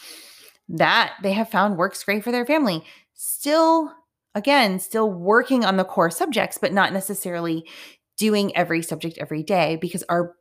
that 0.68 1.14
they 1.22 1.32
have 1.32 1.50
found 1.50 1.76
works 1.76 2.02
great 2.02 2.24
for 2.24 2.32
their 2.32 2.46
family 2.46 2.84
still 3.14 3.92
again, 4.34 4.78
still 4.78 5.10
working 5.10 5.64
on 5.64 5.76
the 5.76 5.84
core 5.84 6.10
subjects, 6.10 6.58
but 6.58 6.72
not 6.72 6.92
necessarily 6.92 7.68
doing 8.16 8.54
every 8.56 8.82
subject 8.82 9.18
every 9.18 9.42
day 9.42 9.76
because 9.76 10.04
our 10.08 10.34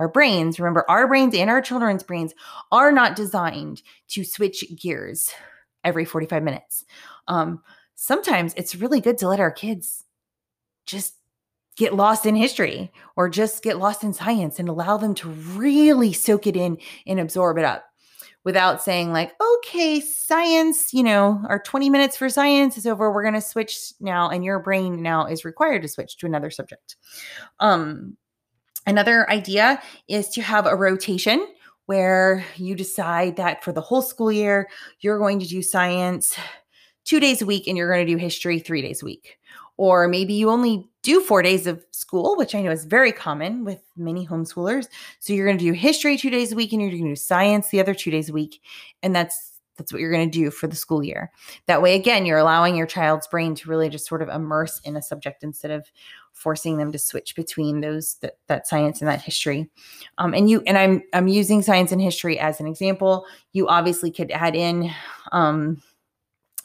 our 0.00 0.08
brains, 0.08 0.58
remember, 0.58 0.84
our 0.88 1.06
brains 1.06 1.36
and 1.36 1.48
our 1.48 1.62
children's 1.62 2.02
brains 2.02 2.34
are 2.72 2.90
not 2.90 3.14
designed 3.14 3.80
to 4.08 4.24
switch 4.24 4.64
gears 4.76 5.32
every 5.84 6.04
45 6.04 6.42
minutes. 6.42 6.84
Um, 7.28 7.62
sometimes 7.94 8.54
it's 8.56 8.74
really 8.74 9.00
good 9.00 9.18
to 9.18 9.28
let 9.28 9.38
our 9.38 9.52
kids 9.52 10.04
just 10.84 11.14
get 11.76 11.94
lost 11.94 12.26
in 12.26 12.36
history 12.36 12.92
or 13.16 13.28
just 13.28 13.62
get 13.62 13.78
lost 13.78 14.04
in 14.04 14.12
science 14.12 14.58
and 14.58 14.68
allow 14.68 14.96
them 14.96 15.14
to 15.14 15.28
really 15.28 16.12
soak 16.12 16.46
it 16.46 16.56
in 16.56 16.78
and 17.06 17.18
absorb 17.18 17.58
it 17.58 17.64
up 17.64 17.84
without 18.44 18.82
saying 18.82 19.10
like 19.12 19.32
okay 19.40 20.00
science 20.00 20.92
you 20.92 21.02
know 21.02 21.42
our 21.48 21.58
20 21.58 21.90
minutes 21.90 22.16
for 22.16 22.28
science 22.28 22.76
is 22.76 22.86
over. 22.86 23.10
We're 23.10 23.22
going 23.22 23.34
to 23.34 23.40
switch 23.40 23.92
now 24.00 24.28
and 24.28 24.44
your 24.44 24.60
brain 24.60 25.02
now 25.02 25.26
is 25.26 25.44
required 25.44 25.82
to 25.82 25.88
switch 25.88 26.16
to 26.18 26.26
another 26.26 26.50
subject. 26.50 26.96
Um 27.58 28.16
another 28.86 29.28
idea 29.30 29.82
is 30.08 30.28
to 30.30 30.42
have 30.42 30.66
a 30.66 30.76
rotation 30.76 31.46
where 31.86 32.44
you 32.56 32.74
decide 32.74 33.36
that 33.36 33.62
for 33.64 33.72
the 33.72 33.80
whole 33.80 34.02
school 34.02 34.30
year 34.30 34.68
you're 35.00 35.18
going 35.18 35.40
to 35.40 35.48
do 35.48 35.62
science 35.62 36.36
two 37.04 37.20
days 37.20 37.42
a 37.42 37.46
week 37.46 37.66
and 37.66 37.76
you're 37.76 37.92
going 37.92 38.06
to 38.06 38.12
do 38.12 38.18
history 38.18 38.58
three 38.58 38.82
days 38.82 39.02
a 39.02 39.04
week 39.04 39.38
or 39.76 40.08
maybe 40.08 40.34
you 40.34 40.50
only 40.50 40.88
do 41.02 41.20
four 41.20 41.42
days 41.42 41.66
of 41.66 41.84
school, 41.90 42.36
which 42.36 42.54
I 42.54 42.62
know 42.62 42.70
is 42.70 42.84
very 42.84 43.12
common 43.12 43.64
with 43.64 43.82
many 43.96 44.26
homeschoolers. 44.26 44.88
So 45.20 45.32
you're 45.32 45.46
going 45.46 45.58
to 45.58 45.64
do 45.64 45.72
history 45.72 46.16
two 46.16 46.30
days 46.30 46.52
a 46.52 46.56
week 46.56 46.72
and 46.72 46.80
you're 46.80 46.90
going 46.90 47.02
to 47.04 47.10
do 47.10 47.16
science 47.16 47.68
the 47.68 47.80
other 47.80 47.94
two 47.94 48.10
days 48.10 48.30
a 48.30 48.32
week. 48.32 48.60
And 49.02 49.14
that's 49.14 49.50
that's 49.76 49.92
what 49.92 50.00
you're 50.00 50.12
going 50.12 50.30
to 50.30 50.38
do 50.38 50.50
for 50.52 50.68
the 50.68 50.76
school 50.76 51.02
year. 51.02 51.32
That 51.66 51.82
way, 51.82 51.96
again, 51.96 52.26
you're 52.26 52.38
allowing 52.38 52.76
your 52.76 52.86
child's 52.86 53.26
brain 53.26 53.56
to 53.56 53.68
really 53.68 53.88
just 53.88 54.06
sort 54.06 54.22
of 54.22 54.28
immerse 54.28 54.80
in 54.84 54.96
a 54.96 55.02
subject 55.02 55.42
instead 55.42 55.72
of 55.72 55.90
forcing 56.32 56.76
them 56.76 56.92
to 56.92 56.98
switch 56.98 57.34
between 57.34 57.80
those 57.80 58.16
that, 58.20 58.34
that 58.46 58.66
science 58.68 59.00
and 59.00 59.08
that 59.08 59.20
history. 59.20 59.68
Um, 60.18 60.32
and 60.32 60.48
you 60.48 60.62
and 60.66 60.78
I'm 60.78 61.02
I'm 61.12 61.28
using 61.28 61.62
science 61.62 61.90
and 61.90 62.00
history 62.00 62.38
as 62.38 62.60
an 62.60 62.66
example. 62.66 63.26
You 63.52 63.66
obviously 63.68 64.10
could 64.10 64.30
add 64.30 64.54
in 64.54 64.92
um, 65.32 65.82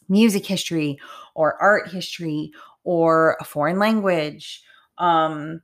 music 0.08 0.46
history 0.46 1.00
or 1.36 1.62
art 1.62 1.90
history 1.90 2.52
or 2.90 3.38
a 3.40 3.44
foreign 3.44 3.78
language, 3.78 4.64
um, 4.98 5.62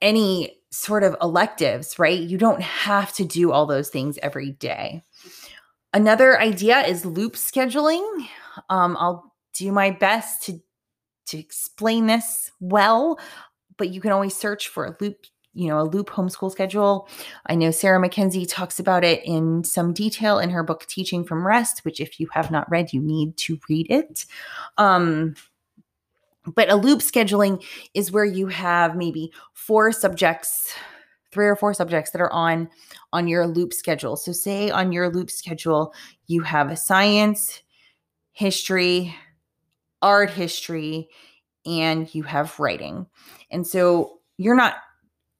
any 0.00 0.58
sort 0.70 1.02
of 1.02 1.14
electives, 1.20 1.98
right? 1.98 2.18
You 2.18 2.38
don't 2.38 2.62
have 2.62 3.12
to 3.16 3.26
do 3.26 3.52
all 3.52 3.66
those 3.66 3.90
things 3.90 4.18
every 4.22 4.52
day. 4.52 5.02
Another 5.92 6.40
idea 6.40 6.80
is 6.80 7.04
loop 7.04 7.34
scheduling. 7.34 8.26
Um, 8.70 8.96
I'll 8.98 9.34
do 9.52 9.70
my 9.70 9.90
best 9.90 10.44
to 10.44 10.60
to 11.26 11.38
explain 11.38 12.06
this 12.06 12.50
well, 12.58 13.18
but 13.76 13.90
you 13.90 14.00
can 14.00 14.10
always 14.10 14.34
search 14.34 14.68
for 14.68 14.86
a 14.86 14.96
loop, 15.00 15.26
you 15.52 15.68
know, 15.68 15.78
a 15.78 15.84
loop 15.84 16.08
homeschool 16.08 16.50
schedule. 16.50 17.06
I 17.44 17.54
know 17.54 17.70
Sarah 17.70 18.00
Mackenzie 18.00 18.46
talks 18.46 18.78
about 18.78 19.04
it 19.04 19.22
in 19.26 19.62
some 19.62 19.92
detail 19.92 20.38
in 20.38 20.48
her 20.48 20.62
book 20.62 20.86
Teaching 20.86 21.22
from 21.22 21.46
Rest, 21.46 21.84
which 21.84 22.00
if 22.00 22.18
you 22.18 22.28
have 22.32 22.50
not 22.50 22.70
read, 22.70 22.94
you 22.94 23.00
need 23.02 23.36
to 23.38 23.58
read 23.68 23.88
it. 23.90 24.24
Um, 24.78 25.34
but 26.46 26.70
a 26.70 26.76
loop 26.76 27.00
scheduling 27.00 27.64
is 27.94 28.12
where 28.12 28.24
you 28.24 28.46
have 28.48 28.96
maybe 28.96 29.32
four 29.52 29.92
subjects, 29.92 30.74
three 31.32 31.46
or 31.46 31.56
four 31.56 31.74
subjects 31.74 32.10
that 32.10 32.20
are 32.20 32.32
on 32.32 32.68
on 33.12 33.28
your 33.28 33.46
loop 33.46 33.72
schedule. 33.72 34.16
So 34.16 34.32
say 34.32 34.70
on 34.70 34.92
your 34.92 35.08
loop 35.08 35.30
schedule 35.30 35.94
you 36.26 36.42
have 36.42 36.78
science, 36.78 37.62
history, 38.32 39.14
art 40.02 40.30
history, 40.30 41.08
and 41.66 42.12
you 42.14 42.22
have 42.24 42.58
writing. 42.60 43.06
And 43.50 43.66
so 43.66 44.18
you're 44.36 44.56
not 44.56 44.76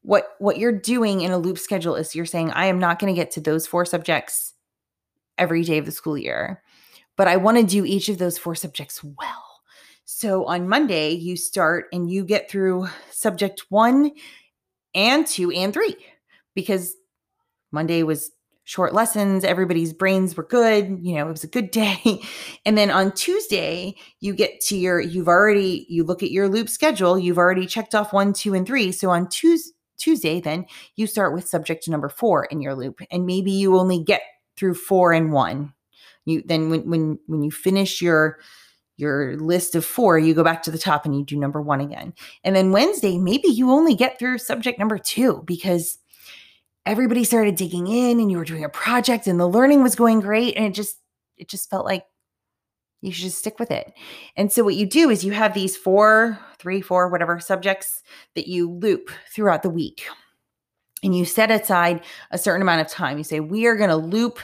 what 0.03 0.29
what 0.39 0.59
you're 0.59 0.73
doing 0.73 1.23
in 1.23 1.33
a 1.33 1.39
loop 1.39 1.59
schedule 1.59 1.97
is 1.97 2.15
you're 2.15 2.27
saying 2.27 2.51
I 2.51 2.67
am 2.67 2.79
not 2.79 2.99
going 2.99 3.13
to 3.13 3.19
get 3.19 3.31
to 3.33 3.41
those 3.41 3.67
four 3.67 3.85
subjects 3.85 4.55
every 5.37 5.65
day 5.65 5.79
of 5.79 5.87
the 5.87 5.93
school 5.93 6.17
year, 6.17 6.63
but 7.17 7.27
I 7.27 7.37
want 7.37 7.59
to 7.59 7.65
do 7.65 7.85
each 7.85 8.09
of 8.09 8.19
those 8.19 8.39
four 8.39 8.55
subjects 8.55 9.03
well. 9.03 9.44
So 10.05 10.45
on 10.45 10.69
Monday, 10.69 11.11
you 11.11 11.37
start 11.37 11.87
and 11.93 12.11
you 12.11 12.25
get 12.25 12.51
through 12.51 12.89
subject 13.11 13.65
one 13.71 14.13
and 14.95 15.27
two 15.27 15.51
and 15.51 15.73
three 15.73 15.97
because 16.55 16.95
Monday 17.73 18.03
was 18.03 18.31
short 18.65 18.95
lessons. 18.95 19.45
Everybody's 19.45 19.93
brains 19.93 20.37
were 20.37 20.47
good. 20.47 20.99
You 21.01 21.17
know, 21.17 21.29
it 21.29 21.33
was 21.33 21.45
a 21.45 21.49
good 21.49 21.71
day. 21.71 22.21
And 22.67 22.77
then 22.77 22.91
on 22.91 23.13
Tuesday, 23.13 23.95
you 24.21 24.35
get 24.35 24.61
to 24.63 24.77
your, 24.77 25.01
you've 25.01 25.29
already, 25.29 25.87
you 25.89 26.05
look 26.05 26.23
at 26.23 26.31
your 26.31 26.49
loop 26.49 26.69
schedule, 26.69 27.19
you've 27.19 27.39
already 27.39 27.67
checked 27.67 27.95
off 27.95 28.13
one, 28.13 28.33
two, 28.33 28.55
and 28.55 28.67
three. 28.67 28.93
So 28.93 29.11
on 29.11 29.29
Tuesday, 29.29 29.71
Tuesday, 29.97 30.41
then 30.41 30.67
you 30.97 31.07
start 31.07 31.33
with 31.33 31.49
subject 31.49 31.89
number 31.89 32.09
four 32.09 32.47
in 32.47 32.61
your 32.61 32.75
loop. 32.75 33.01
And 33.11 33.25
maybe 33.25 33.53
you 33.53 33.79
only 33.79 34.03
get 34.03 34.23
through 34.57 34.75
four 34.75 35.13
and 35.13 35.33
one. 35.33 35.73
You 36.27 36.43
then 36.45 36.69
when 36.69 36.91
when 36.91 37.19
when 37.27 37.43
you 37.43 37.51
finish 37.51 38.03
your 38.03 38.39
your 38.97 39.37
list 39.37 39.75
of 39.75 39.85
four, 39.85 40.19
you 40.19 40.35
go 40.35 40.45
back 40.45 40.63
to 40.63 40.71
the 40.71 40.79
top 40.79 41.05
and 41.05 41.17
you 41.17 41.25
do 41.25 41.37
number 41.37 41.61
one 41.61 41.81
again. 41.81 42.15
And 42.45 42.55
then 42.55 42.71
Wednesday, 42.71 43.19
maybe 43.19 43.49
you 43.49 43.71
only 43.71 43.95
get 43.95 44.19
through 44.19 44.39
subject 44.39 44.79
number 44.79 44.99
two 44.99 45.43
because 45.47 45.99
everybody 46.87 47.25
started 47.25 47.57
digging 47.57 47.87
in 47.87 48.21
and 48.21 48.31
you 48.31 48.39
were 48.39 48.45
doing 48.45 48.65
a 48.65 48.69
project 48.69 49.27
and 49.27 49.41
the 49.41 49.49
learning 49.49 49.83
was 49.83 49.95
going 49.95 50.21
great. 50.21 50.57
And 50.57 50.67
it 50.67 50.75
just, 50.75 50.99
it 51.37 51.49
just 51.49 51.69
felt 51.71 51.85
like 51.85 52.07
you 53.01 53.13
should 53.13 53.25
just 53.25 53.39
stick 53.39 53.59
with 53.59 53.71
it. 53.71 53.93
And 54.37 54.51
so 54.53 54.63
what 54.65 54.77
you 54.77 54.87
do 54.87 55.11
is 55.11 55.25
you 55.25 55.33
have 55.33 55.55
these 55.55 55.77
four, 55.77 56.39
three, 56.59 56.81
four, 56.81 57.09
whatever 57.09 57.39
subjects 57.41 58.03
that 58.35 58.47
you 58.47 58.71
loop 58.71 59.11
throughout 59.35 59.63
the 59.63 59.71
week. 59.71 60.07
And 61.03 61.15
you 61.17 61.27
set 61.27 61.51
aside 61.51 62.03
a 62.31 62.39
certain 62.39 62.63
amount 62.63 62.81
of 62.81 62.89
time. 62.89 63.19
You 63.19 63.25
say, 63.25 63.41
we 63.41 63.67
are 63.67 63.77
going 63.77 63.91
to 63.91 63.97
loop, 63.97 64.39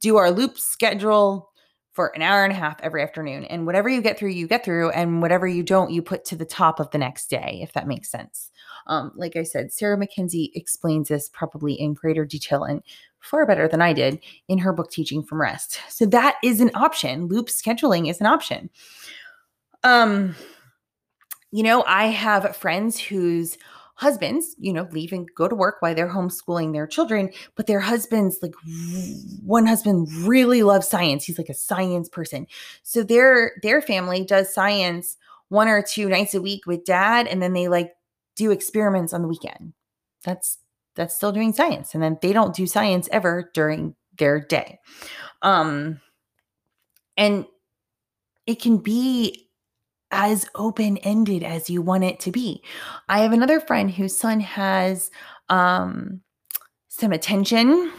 do 0.00 0.16
our 0.16 0.30
loop 0.30 0.58
schedule 0.58 1.50
for 1.96 2.08
an 2.14 2.20
hour 2.20 2.44
and 2.44 2.52
a 2.52 2.56
half 2.56 2.78
every 2.82 3.02
afternoon. 3.02 3.44
And 3.46 3.64
whatever 3.64 3.88
you 3.88 4.02
get 4.02 4.18
through, 4.18 4.28
you 4.28 4.46
get 4.46 4.62
through. 4.62 4.90
And 4.90 5.22
whatever 5.22 5.48
you 5.48 5.62
don't, 5.62 5.90
you 5.90 6.02
put 6.02 6.26
to 6.26 6.36
the 6.36 6.44
top 6.44 6.78
of 6.78 6.90
the 6.90 6.98
next 6.98 7.30
day, 7.30 7.60
if 7.62 7.72
that 7.72 7.88
makes 7.88 8.10
sense. 8.10 8.52
Um, 8.86 9.12
like 9.16 9.34
I 9.34 9.44
said, 9.44 9.72
Sarah 9.72 9.96
Mackenzie 9.96 10.52
explains 10.54 11.08
this 11.08 11.30
probably 11.30 11.72
in 11.72 11.94
greater 11.94 12.26
detail 12.26 12.64
and 12.64 12.82
far 13.20 13.46
better 13.46 13.66
than 13.66 13.80
I 13.80 13.94
did 13.94 14.20
in 14.46 14.58
her 14.58 14.74
book, 14.74 14.90
Teaching 14.90 15.22
from 15.22 15.40
Rest. 15.40 15.80
So 15.88 16.04
that 16.04 16.36
is 16.44 16.60
an 16.60 16.70
option. 16.74 17.28
Loop 17.28 17.46
scheduling 17.46 18.10
is 18.10 18.20
an 18.20 18.26
option. 18.26 18.68
Um, 19.82 20.36
you 21.50 21.62
know, 21.62 21.82
I 21.86 22.08
have 22.08 22.54
friends 22.54 23.00
whose 23.00 23.56
husbands, 23.96 24.54
you 24.58 24.72
know, 24.72 24.86
leave 24.92 25.12
and 25.12 25.28
go 25.34 25.48
to 25.48 25.54
work 25.54 25.76
while 25.80 25.94
they're 25.94 26.08
homeschooling 26.08 26.72
their 26.72 26.86
children, 26.86 27.30
but 27.54 27.66
their 27.66 27.80
husbands, 27.80 28.38
like 28.42 28.54
one 29.42 29.66
husband 29.66 30.08
really 30.26 30.62
loves 30.62 30.88
science. 30.88 31.24
He's 31.24 31.38
like 31.38 31.48
a 31.48 31.54
science 31.54 32.08
person. 32.08 32.46
So 32.82 33.02
their 33.02 33.52
their 33.62 33.82
family 33.82 34.24
does 34.24 34.52
science 34.52 35.16
one 35.48 35.68
or 35.68 35.82
two 35.82 36.08
nights 36.08 36.34
a 36.34 36.42
week 36.42 36.66
with 36.66 36.84
dad, 36.84 37.26
and 37.26 37.42
then 37.42 37.52
they 37.52 37.68
like 37.68 37.92
do 38.34 38.50
experiments 38.50 39.12
on 39.12 39.22
the 39.22 39.28
weekend. 39.28 39.72
That's 40.24 40.58
that's 40.94 41.14
still 41.14 41.32
doing 41.32 41.52
science. 41.52 41.94
And 41.94 42.02
then 42.02 42.18
they 42.20 42.32
don't 42.32 42.54
do 42.54 42.66
science 42.66 43.08
ever 43.12 43.50
during 43.54 43.94
their 44.18 44.40
day. 44.40 44.78
Um 45.42 46.00
and 47.16 47.46
it 48.46 48.60
can 48.60 48.78
be 48.78 49.45
as 50.16 50.46
open 50.54 50.96
ended 50.98 51.44
as 51.44 51.68
you 51.68 51.82
want 51.82 52.02
it 52.02 52.18
to 52.20 52.32
be. 52.32 52.62
I 53.08 53.20
have 53.20 53.32
another 53.32 53.60
friend 53.60 53.90
whose 53.90 54.18
son 54.18 54.40
has 54.40 55.10
um, 55.50 56.22
some 56.88 57.12
attention 57.12 57.92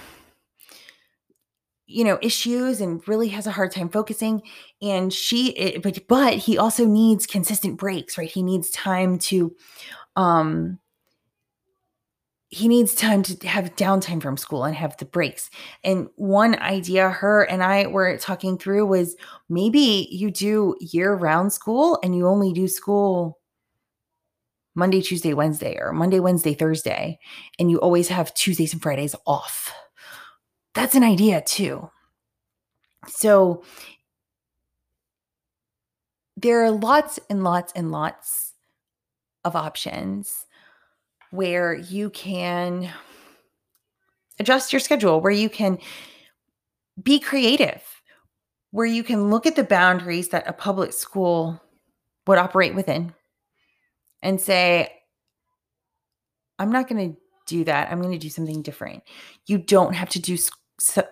you 1.90 2.04
know 2.04 2.20
issues 2.22 2.82
and 2.82 3.08
really 3.08 3.30
has 3.30 3.48
a 3.48 3.52
hard 3.52 3.72
time 3.72 3.88
focusing 3.88 4.42
and 4.82 5.14
she 5.14 5.80
but 5.82 6.06
but 6.10 6.34
he 6.34 6.58
also 6.58 6.86
needs 6.86 7.26
consistent 7.26 7.78
breaks 7.78 8.18
right 8.18 8.30
he 8.30 8.44
needs 8.44 8.70
time 8.72 9.18
to 9.18 9.56
um 10.18 10.78
he 12.50 12.68
needs 12.68 12.96
time 12.96 13.24
to 13.24 13.48
have 13.48 13.76
downtime 13.76 14.22
from 14.22 14.38
school 14.38 14.64
and 14.64 14.76
have 14.76 14.96
the 14.98 15.06
breaks. 15.06 15.50
And 15.84 16.08
one 16.16 16.58
idea 16.60 17.10
her 17.10 17.44
and 17.44 17.62
I 17.62 17.88
were 17.88 18.18
talking 18.18 18.58
through 18.58 18.86
was 18.86 19.18
maybe 19.50 20.08
you 20.12 20.32
do 20.32 20.76
year 20.80 21.14
round 21.14 21.52
school 21.52 22.00
and 22.04 22.16
you 22.16 22.28
only 22.28 22.54
do 22.54 22.68
school 22.68 23.40
Monday, 24.76 25.02
Tuesday, 25.02 25.34
Wednesday, 25.34 25.76
or 25.80 25.92
Monday, 25.92 26.20
Wednesday, 26.20 26.54
Thursday, 26.54 27.20
and 27.58 27.70
you 27.70 27.80
always 27.80 28.10
have 28.10 28.34
Tuesdays 28.34 28.74
and 28.74 28.82
Fridays 28.82 29.16
off. 29.26 29.74
That's 30.74 30.96
an 30.96 31.04
idea 31.04 31.42
too. 31.42 31.90
So 33.08 33.64
there 36.38 36.64
are 36.64 36.72
lots 36.72 37.20
and 37.30 37.44
lots 37.44 37.74
and 37.74 37.92
lots 37.92 38.54
of 39.44 39.56
options 39.56 40.46
where 41.32 41.74
you 41.74 42.10
can 42.10 42.92
adjust 44.40 44.72
your 44.72 44.80
schedule, 44.80 45.22
where 45.22 45.32
you 45.32 45.50
can 45.50 45.78
be 47.02 47.20
creative, 47.20 47.82
where 48.72 48.86
you 48.86 49.04
can 49.04 49.30
look 49.30 49.46
at 49.46 49.56
the 49.56 49.64
boundaries 49.64 50.30
that 50.30 50.48
a 50.48 50.54
public 50.54 50.94
school 50.94 51.62
would 52.26 52.38
operate 52.38 52.76
within 52.76 53.14
and 54.22 54.40
say, 54.42 54.92
I'm 56.60 56.72
not 56.72 56.88
going 56.88 57.12
to 57.14 57.20
do 57.46 57.64
that. 57.66 57.92
I'm 57.92 58.02
going 58.02 58.14
to 58.14 58.18
do 58.18 58.30
something 58.30 58.62
different. 58.62 59.04
You 59.46 59.58
don't 59.58 59.94
have 59.94 60.10
to 60.10 60.20
do 60.20 60.38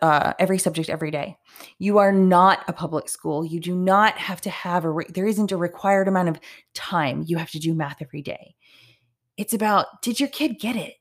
uh, 0.01 0.33
every 0.37 0.57
subject 0.57 0.89
every 0.89 1.11
day. 1.11 1.37
You 1.79 1.97
are 1.97 2.11
not 2.11 2.63
a 2.67 2.73
public 2.73 3.09
school. 3.09 3.45
You 3.45 3.59
do 3.59 3.75
not 3.75 4.17
have 4.17 4.41
to 4.41 4.49
have 4.49 4.85
a, 4.85 4.91
re- 4.91 5.07
there 5.09 5.25
isn't 5.25 5.51
a 5.51 5.57
required 5.57 6.07
amount 6.07 6.29
of 6.29 6.39
time. 6.73 7.23
You 7.25 7.37
have 7.37 7.51
to 7.51 7.59
do 7.59 7.73
math 7.73 8.01
every 8.01 8.21
day. 8.21 8.54
It's 9.37 9.53
about 9.53 10.01
did 10.01 10.19
your 10.19 10.29
kid 10.29 10.59
get 10.59 10.75
it? 10.75 10.95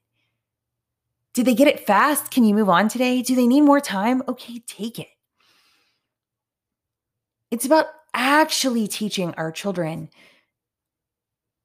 Did 1.35 1.47
they 1.47 1.55
get 1.55 1.69
it 1.69 1.87
fast? 1.87 2.31
Can 2.31 2.45
you 2.45 2.55
move 2.55 2.69
on 2.69 2.89
today? 2.89 3.23
Do 3.23 3.35
they 3.35 3.47
need 3.47 3.63
more 3.63 3.81
time? 3.81 4.23
Okay, 4.29 4.61
take 4.67 4.99
it. 4.99 5.09
It's 7.51 7.65
about 7.65 7.87
actually 8.15 8.89
teaching 8.89 9.35
our 9.35 9.51
children 9.51 10.09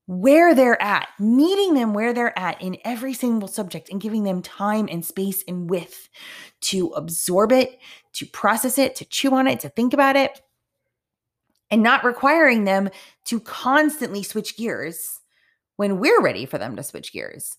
where 0.07 0.55
they're 0.55 0.81
at, 0.81 1.07
meeting 1.19 1.75
them 1.75 1.93
where 1.93 2.13
they're 2.13 2.37
at 2.37 2.59
in 2.63 2.77
every 2.83 3.13
single 3.13 3.47
subject 3.47 3.89
and 3.91 4.01
giving 4.01 4.23
them 4.23 4.41
time 4.41 4.87
and 4.89 5.05
space 5.05 5.43
and 5.47 5.69
width 5.69 6.09
to 6.61 6.87
absorb 6.89 7.51
it, 7.51 7.77
to 8.13 8.25
process 8.25 8.79
it, 8.79 8.95
to 8.95 9.05
chew 9.05 9.35
on 9.35 9.45
it, 9.45 9.59
to 9.59 9.69
think 9.69 9.93
about 9.93 10.15
it, 10.15 10.41
and 11.69 11.83
not 11.83 12.03
requiring 12.03 12.63
them 12.63 12.89
to 13.25 13.39
constantly 13.39 14.23
switch 14.23 14.57
gears 14.57 15.18
when 15.79 15.97
we're 15.97 16.21
ready 16.21 16.45
for 16.45 16.57
them 16.57 16.75
to 16.75 16.83
switch 16.83 17.13
gears. 17.13 17.55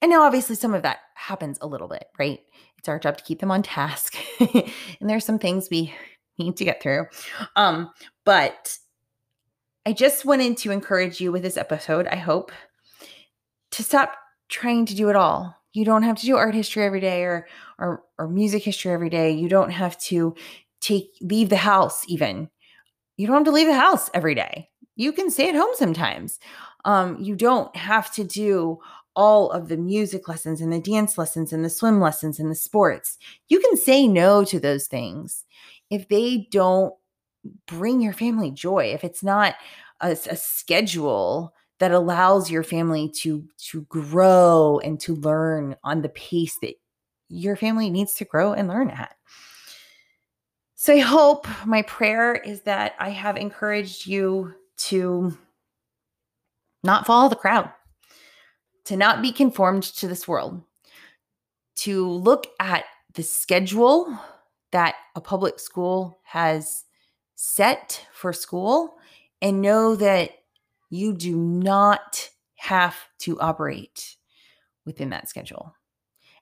And 0.00 0.10
now, 0.10 0.22
obviously, 0.22 0.56
some 0.56 0.72
of 0.72 0.80
that 0.84 1.00
happens 1.16 1.58
a 1.60 1.66
little 1.66 1.86
bit, 1.86 2.06
right? 2.18 2.40
It's 2.78 2.88
our 2.88 2.98
job 2.98 3.18
to 3.18 3.24
keep 3.24 3.40
them 3.40 3.50
on 3.50 3.62
task. 3.62 4.16
and 4.40 4.70
there's 5.02 5.26
some 5.26 5.38
things 5.38 5.68
we 5.70 5.92
need 6.38 6.56
to 6.56 6.64
get 6.64 6.82
through. 6.82 7.08
Um, 7.56 7.90
but 8.24 8.78
I 9.84 9.92
just 9.92 10.24
wanted 10.24 10.56
to 10.56 10.70
encourage 10.70 11.20
you 11.20 11.30
with 11.30 11.42
this 11.42 11.58
episode, 11.58 12.06
I 12.06 12.16
hope, 12.16 12.52
to 13.72 13.84
stop 13.84 14.14
trying 14.48 14.86
to 14.86 14.94
do 14.94 15.10
it 15.10 15.16
all. 15.16 15.54
You 15.74 15.84
don't 15.84 16.04
have 16.04 16.16
to 16.20 16.26
do 16.26 16.38
art 16.38 16.54
history 16.54 16.84
every 16.84 17.00
day 17.00 17.24
or 17.24 17.46
or, 17.78 18.02
or 18.18 18.28
music 18.28 18.62
history 18.62 18.92
every 18.92 19.10
day. 19.10 19.32
You 19.32 19.50
don't 19.50 19.70
have 19.70 19.98
to 20.04 20.36
take 20.80 21.10
leave 21.20 21.50
the 21.50 21.56
house 21.56 22.02
even. 22.08 22.48
You 23.18 23.26
don't 23.26 23.36
have 23.36 23.44
to 23.44 23.50
leave 23.50 23.66
the 23.66 23.74
house 23.74 24.08
every 24.14 24.34
day 24.34 24.70
you 24.96 25.12
can 25.12 25.30
stay 25.30 25.48
at 25.48 25.54
home 25.54 25.74
sometimes. 25.74 26.38
Um, 26.84 27.18
you 27.20 27.36
don't 27.36 27.74
have 27.76 28.12
to 28.14 28.24
do 28.24 28.78
all 29.14 29.50
of 29.50 29.68
the 29.68 29.76
music 29.76 30.28
lessons 30.28 30.60
and 30.60 30.72
the 30.72 30.80
dance 30.80 31.18
lessons 31.18 31.52
and 31.52 31.64
the 31.64 31.70
swim 31.70 32.00
lessons 32.00 32.38
and 32.38 32.50
the 32.50 32.54
sports. 32.54 33.18
You 33.48 33.60
can 33.60 33.76
say 33.76 34.08
no 34.08 34.44
to 34.44 34.58
those 34.58 34.86
things 34.86 35.44
if 35.90 36.08
they 36.08 36.48
don't 36.50 36.94
bring 37.66 38.00
your 38.00 38.12
family 38.12 38.50
joy, 38.50 38.86
if 38.94 39.04
it's 39.04 39.22
not 39.22 39.54
a, 40.00 40.12
a 40.12 40.36
schedule 40.36 41.54
that 41.78 41.92
allows 41.92 42.50
your 42.50 42.62
family 42.62 43.08
to 43.08 43.44
to 43.58 43.82
grow 43.82 44.80
and 44.84 45.00
to 45.00 45.16
learn 45.16 45.76
on 45.82 46.00
the 46.00 46.08
pace 46.10 46.56
that 46.62 46.74
your 47.28 47.56
family 47.56 47.90
needs 47.90 48.14
to 48.14 48.24
grow 48.24 48.52
and 48.52 48.68
learn 48.68 48.90
at. 48.90 49.16
So 50.74 50.94
I 50.94 50.98
hope 50.98 51.46
my 51.66 51.82
prayer 51.82 52.34
is 52.34 52.62
that 52.62 52.94
I 52.98 53.10
have 53.10 53.36
encouraged 53.36 54.06
you 54.06 54.54
to 54.88 55.36
not 56.82 57.06
follow 57.06 57.28
the 57.28 57.36
crowd, 57.36 57.70
to 58.84 58.96
not 58.96 59.22
be 59.22 59.32
conformed 59.32 59.84
to 59.84 60.08
this 60.08 60.26
world, 60.26 60.62
to 61.76 62.08
look 62.08 62.48
at 62.58 62.84
the 63.14 63.22
schedule 63.22 64.18
that 64.72 64.94
a 65.14 65.20
public 65.20 65.60
school 65.60 66.18
has 66.24 66.84
set 67.34 68.06
for 68.12 68.32
school 68.32 68.96
and 69.40 69.60
know 69.60 69.94
that 69.96 70.30
you 70.90 71.12
do 71.12 71.36
not 71.36 72.30
have 72.56 72.96
to 73.18 73.40
operate 73.40 74.16
within 74.84 75.10
that 75.10 75.28
schedule. 75.28 75.74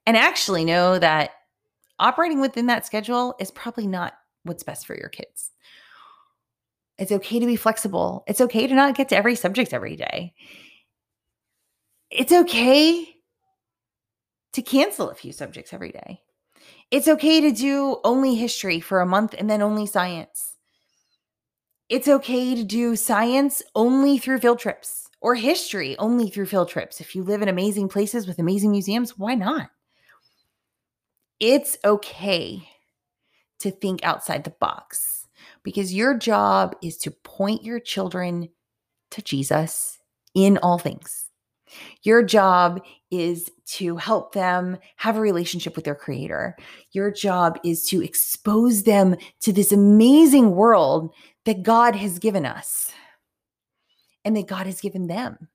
And 0.07 0.17
actually 0.17 0.65
know 0.65 0.99
that 0.99 1.31
operating 1.99 2.41
within 2.41 2.67
that 2.67 2.87
schedule 2.87 3.35
is 3.39 3.51
probably 3.51 3.87
not 3.87 4.15
what's 4.45 4.63
best 4.63 4.87
for 4.87 4.97
your 4.97 5.09
kids. 5.09 5.51
It's 7.01 7.13
okay 7.13 7.39
to 7.39 7.47
be 7.47 7.57
flexible. 7.57 8.25
It's 8.29 8.43
okay 8.43 8.67
to 8.67 8.75
not 8.75 8.95
get 8.95 9.09
to 9.09 9.17
every 9.17 9.35
subject 9.35 9.73
every 9.73 9.97
day. 9.97 10.35
It's 12.11 12.31
okay 12.31 13.09
to 14.53 14.63
cancel 14.63 15.09
a 15.09 15.15
few 15.15 15.33
subjects 15.33 15.73
every 15.73 15.93
day. 15.93 16.21
It's 16.91 17.09
okay 17.09 17.41
to 17.41 17.53
do 17.53 17.97
only 18.05 18.35
history 18.35 18.81
for 18.81 19.01
a 19.01 19.07
month 19.07 19.35
and 19.39 19.49
then 19.49 19.63
only 19.63 19.87
science. 19.87 20.57
It's 21.89 22.07
okay 22.07 22.55
to 22.55 22.65
do 22.65 22.97
science 22.97 23.63
only 23.75 24.19
through 24.19 24.41
field 24.41 24.59
trips 24.59 25.09
or 25.23 25.35
history 25.35 25.97
only 25.99 26.29
through 26.29 26.47
field 26.47 26.69
trips. 26.69 27.01
If 27.01 27.17
you 27.17 27.23
live 27.23 27.41
in 27.41 27.49
amazing 27.49 27.89
places 27.89 28.27
with 28.27 28.39
amazing 28.39 28.73
museums, 28.73 29.17
why 29.17 29.37
not? 29.37 29.71
It's 31.39 31.79
okay 31.83 32.69
to 33.61 33.71
think 33.71 34.05
outside 34.05 34.45
the 34.45 34.51
box 34.51 35.20
because 35.63 35.95
your 35.95 36.17
job 36.17 36.75
is 36.83 36.97
to 36.99 37.11
point 37.11 37.65
your 37.65 37.81
children 37.81 38.49
to 39.11 39.23
Jesus 39.23 39.99
in 40.35 40.59
all 40.59 40.79
things. 40.79 41.27
Your 42.03 42.23
job 42.23 42.83
is 43.11 43.51
to 43.67 43.97
help 43.97 44.33
them 44.33 44.79
have 44.97 45.17
a 45.17 45.21
relationship 45.21 45.77
with 45.77 45.85
their 45.85 45.95
creator. 45.95 46.57
Your 46.93 47.11
job 47.11 47.59
is 47.65 47.87
to 47.89 48.03
expose 48.03 48.83
them 48.83 49.17
to 49.43 49.53
this 49.53 49.73
amazing 49.73 50.53
world 50.53 51.15
that 51.45 51.63
God 51.63 51.95
has 51.95 52.19
given 52.19 52.45
us 52.45 52.91
and 54.25 54.37
that 54.37 54.49
God 54.49 54.67
has 54.67 54.81
given 54.81 55.07
them. 55.07 55.49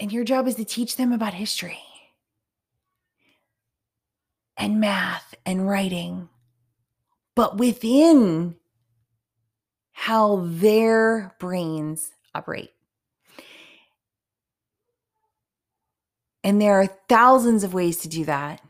And 0.00 0.12
your 0.12 0.24
job 0.24 0.48
is 0.48 0.56
to 0.56 0.64
teach 0.64 0.96
them 0.96 1.12
about 1.12 1.34
history 1.34 1.78
and 4.56 4.80
math 4.80 5.34
and 5.46 5.68
writing 5.68 6.28
but 7.34 7.58
within 7.58 8.56
how 9.92 10.44
their 10.46 11.34
brains 11.38 12.10
operate. 12.34 12.70
And 16.42 16.60
there 16.60 16.74
are 16.74 16.88
thousands 17.08 17.64
of 17.64 17.72
ways 17.72 17.98
to 17.98 18.08
do 18.08 18.24
that 18.26 18.60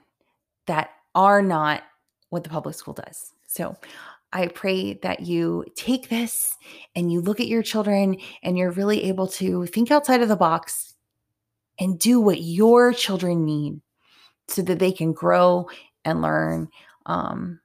that 0.66 0.90
are 1.14 1.42
not 1.42 1.83
what 2.29 2.44
the 2.44 2.50
public 2.50 2.74
school 2.74 2.94
does. 2.94 3.33
So 3.48 3.77
I 4.33 4.48
pray 4.48 4.94
that 5.03 5.20
you 5.20 5.64
take 5.77 6.09
this 6.09 6.57
and 6.94 7.12
you 7.12 7.20
look 7.20 7.40
at 7.40 7.48
your 7.48 7.62
children 7.62 8.18
and 8.42 8.59
you're 8.59 8.70
really 8.70 9.05
able 9.05 9.29
to 9.29 9.66
think 9.66 9.90
outside 9.90 10.22
of 10.22 10.29
the 10.29 10.37
box 10.37 10.94
and 11.79 11.98
do 11.98 12.20
what 12.20 12.42
your 12.42 12.92
children 12.92 13.44
need 13.44 13.81
so 14.48 14.62
that 14.62 14.79
they 14.79 14.92
can 14.92 15.12
grow 15.12 15.68
and 16.05 16.22
learn 16.22 16.68
um, 17.07 17.61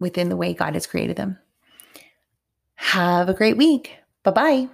within 0.00 0.28
the 0.28 0.36
way 0.36 0.52
God 0.54 0.74
has 0.74 0.86
created 0.86 1.16
them. 1.16 1.38
Have 2.76 3.28
a 3.28 3.34
great 3.34 3.56
week. 3.56 3.96
Bye 4.22 4.30
bye. 4.30 4.68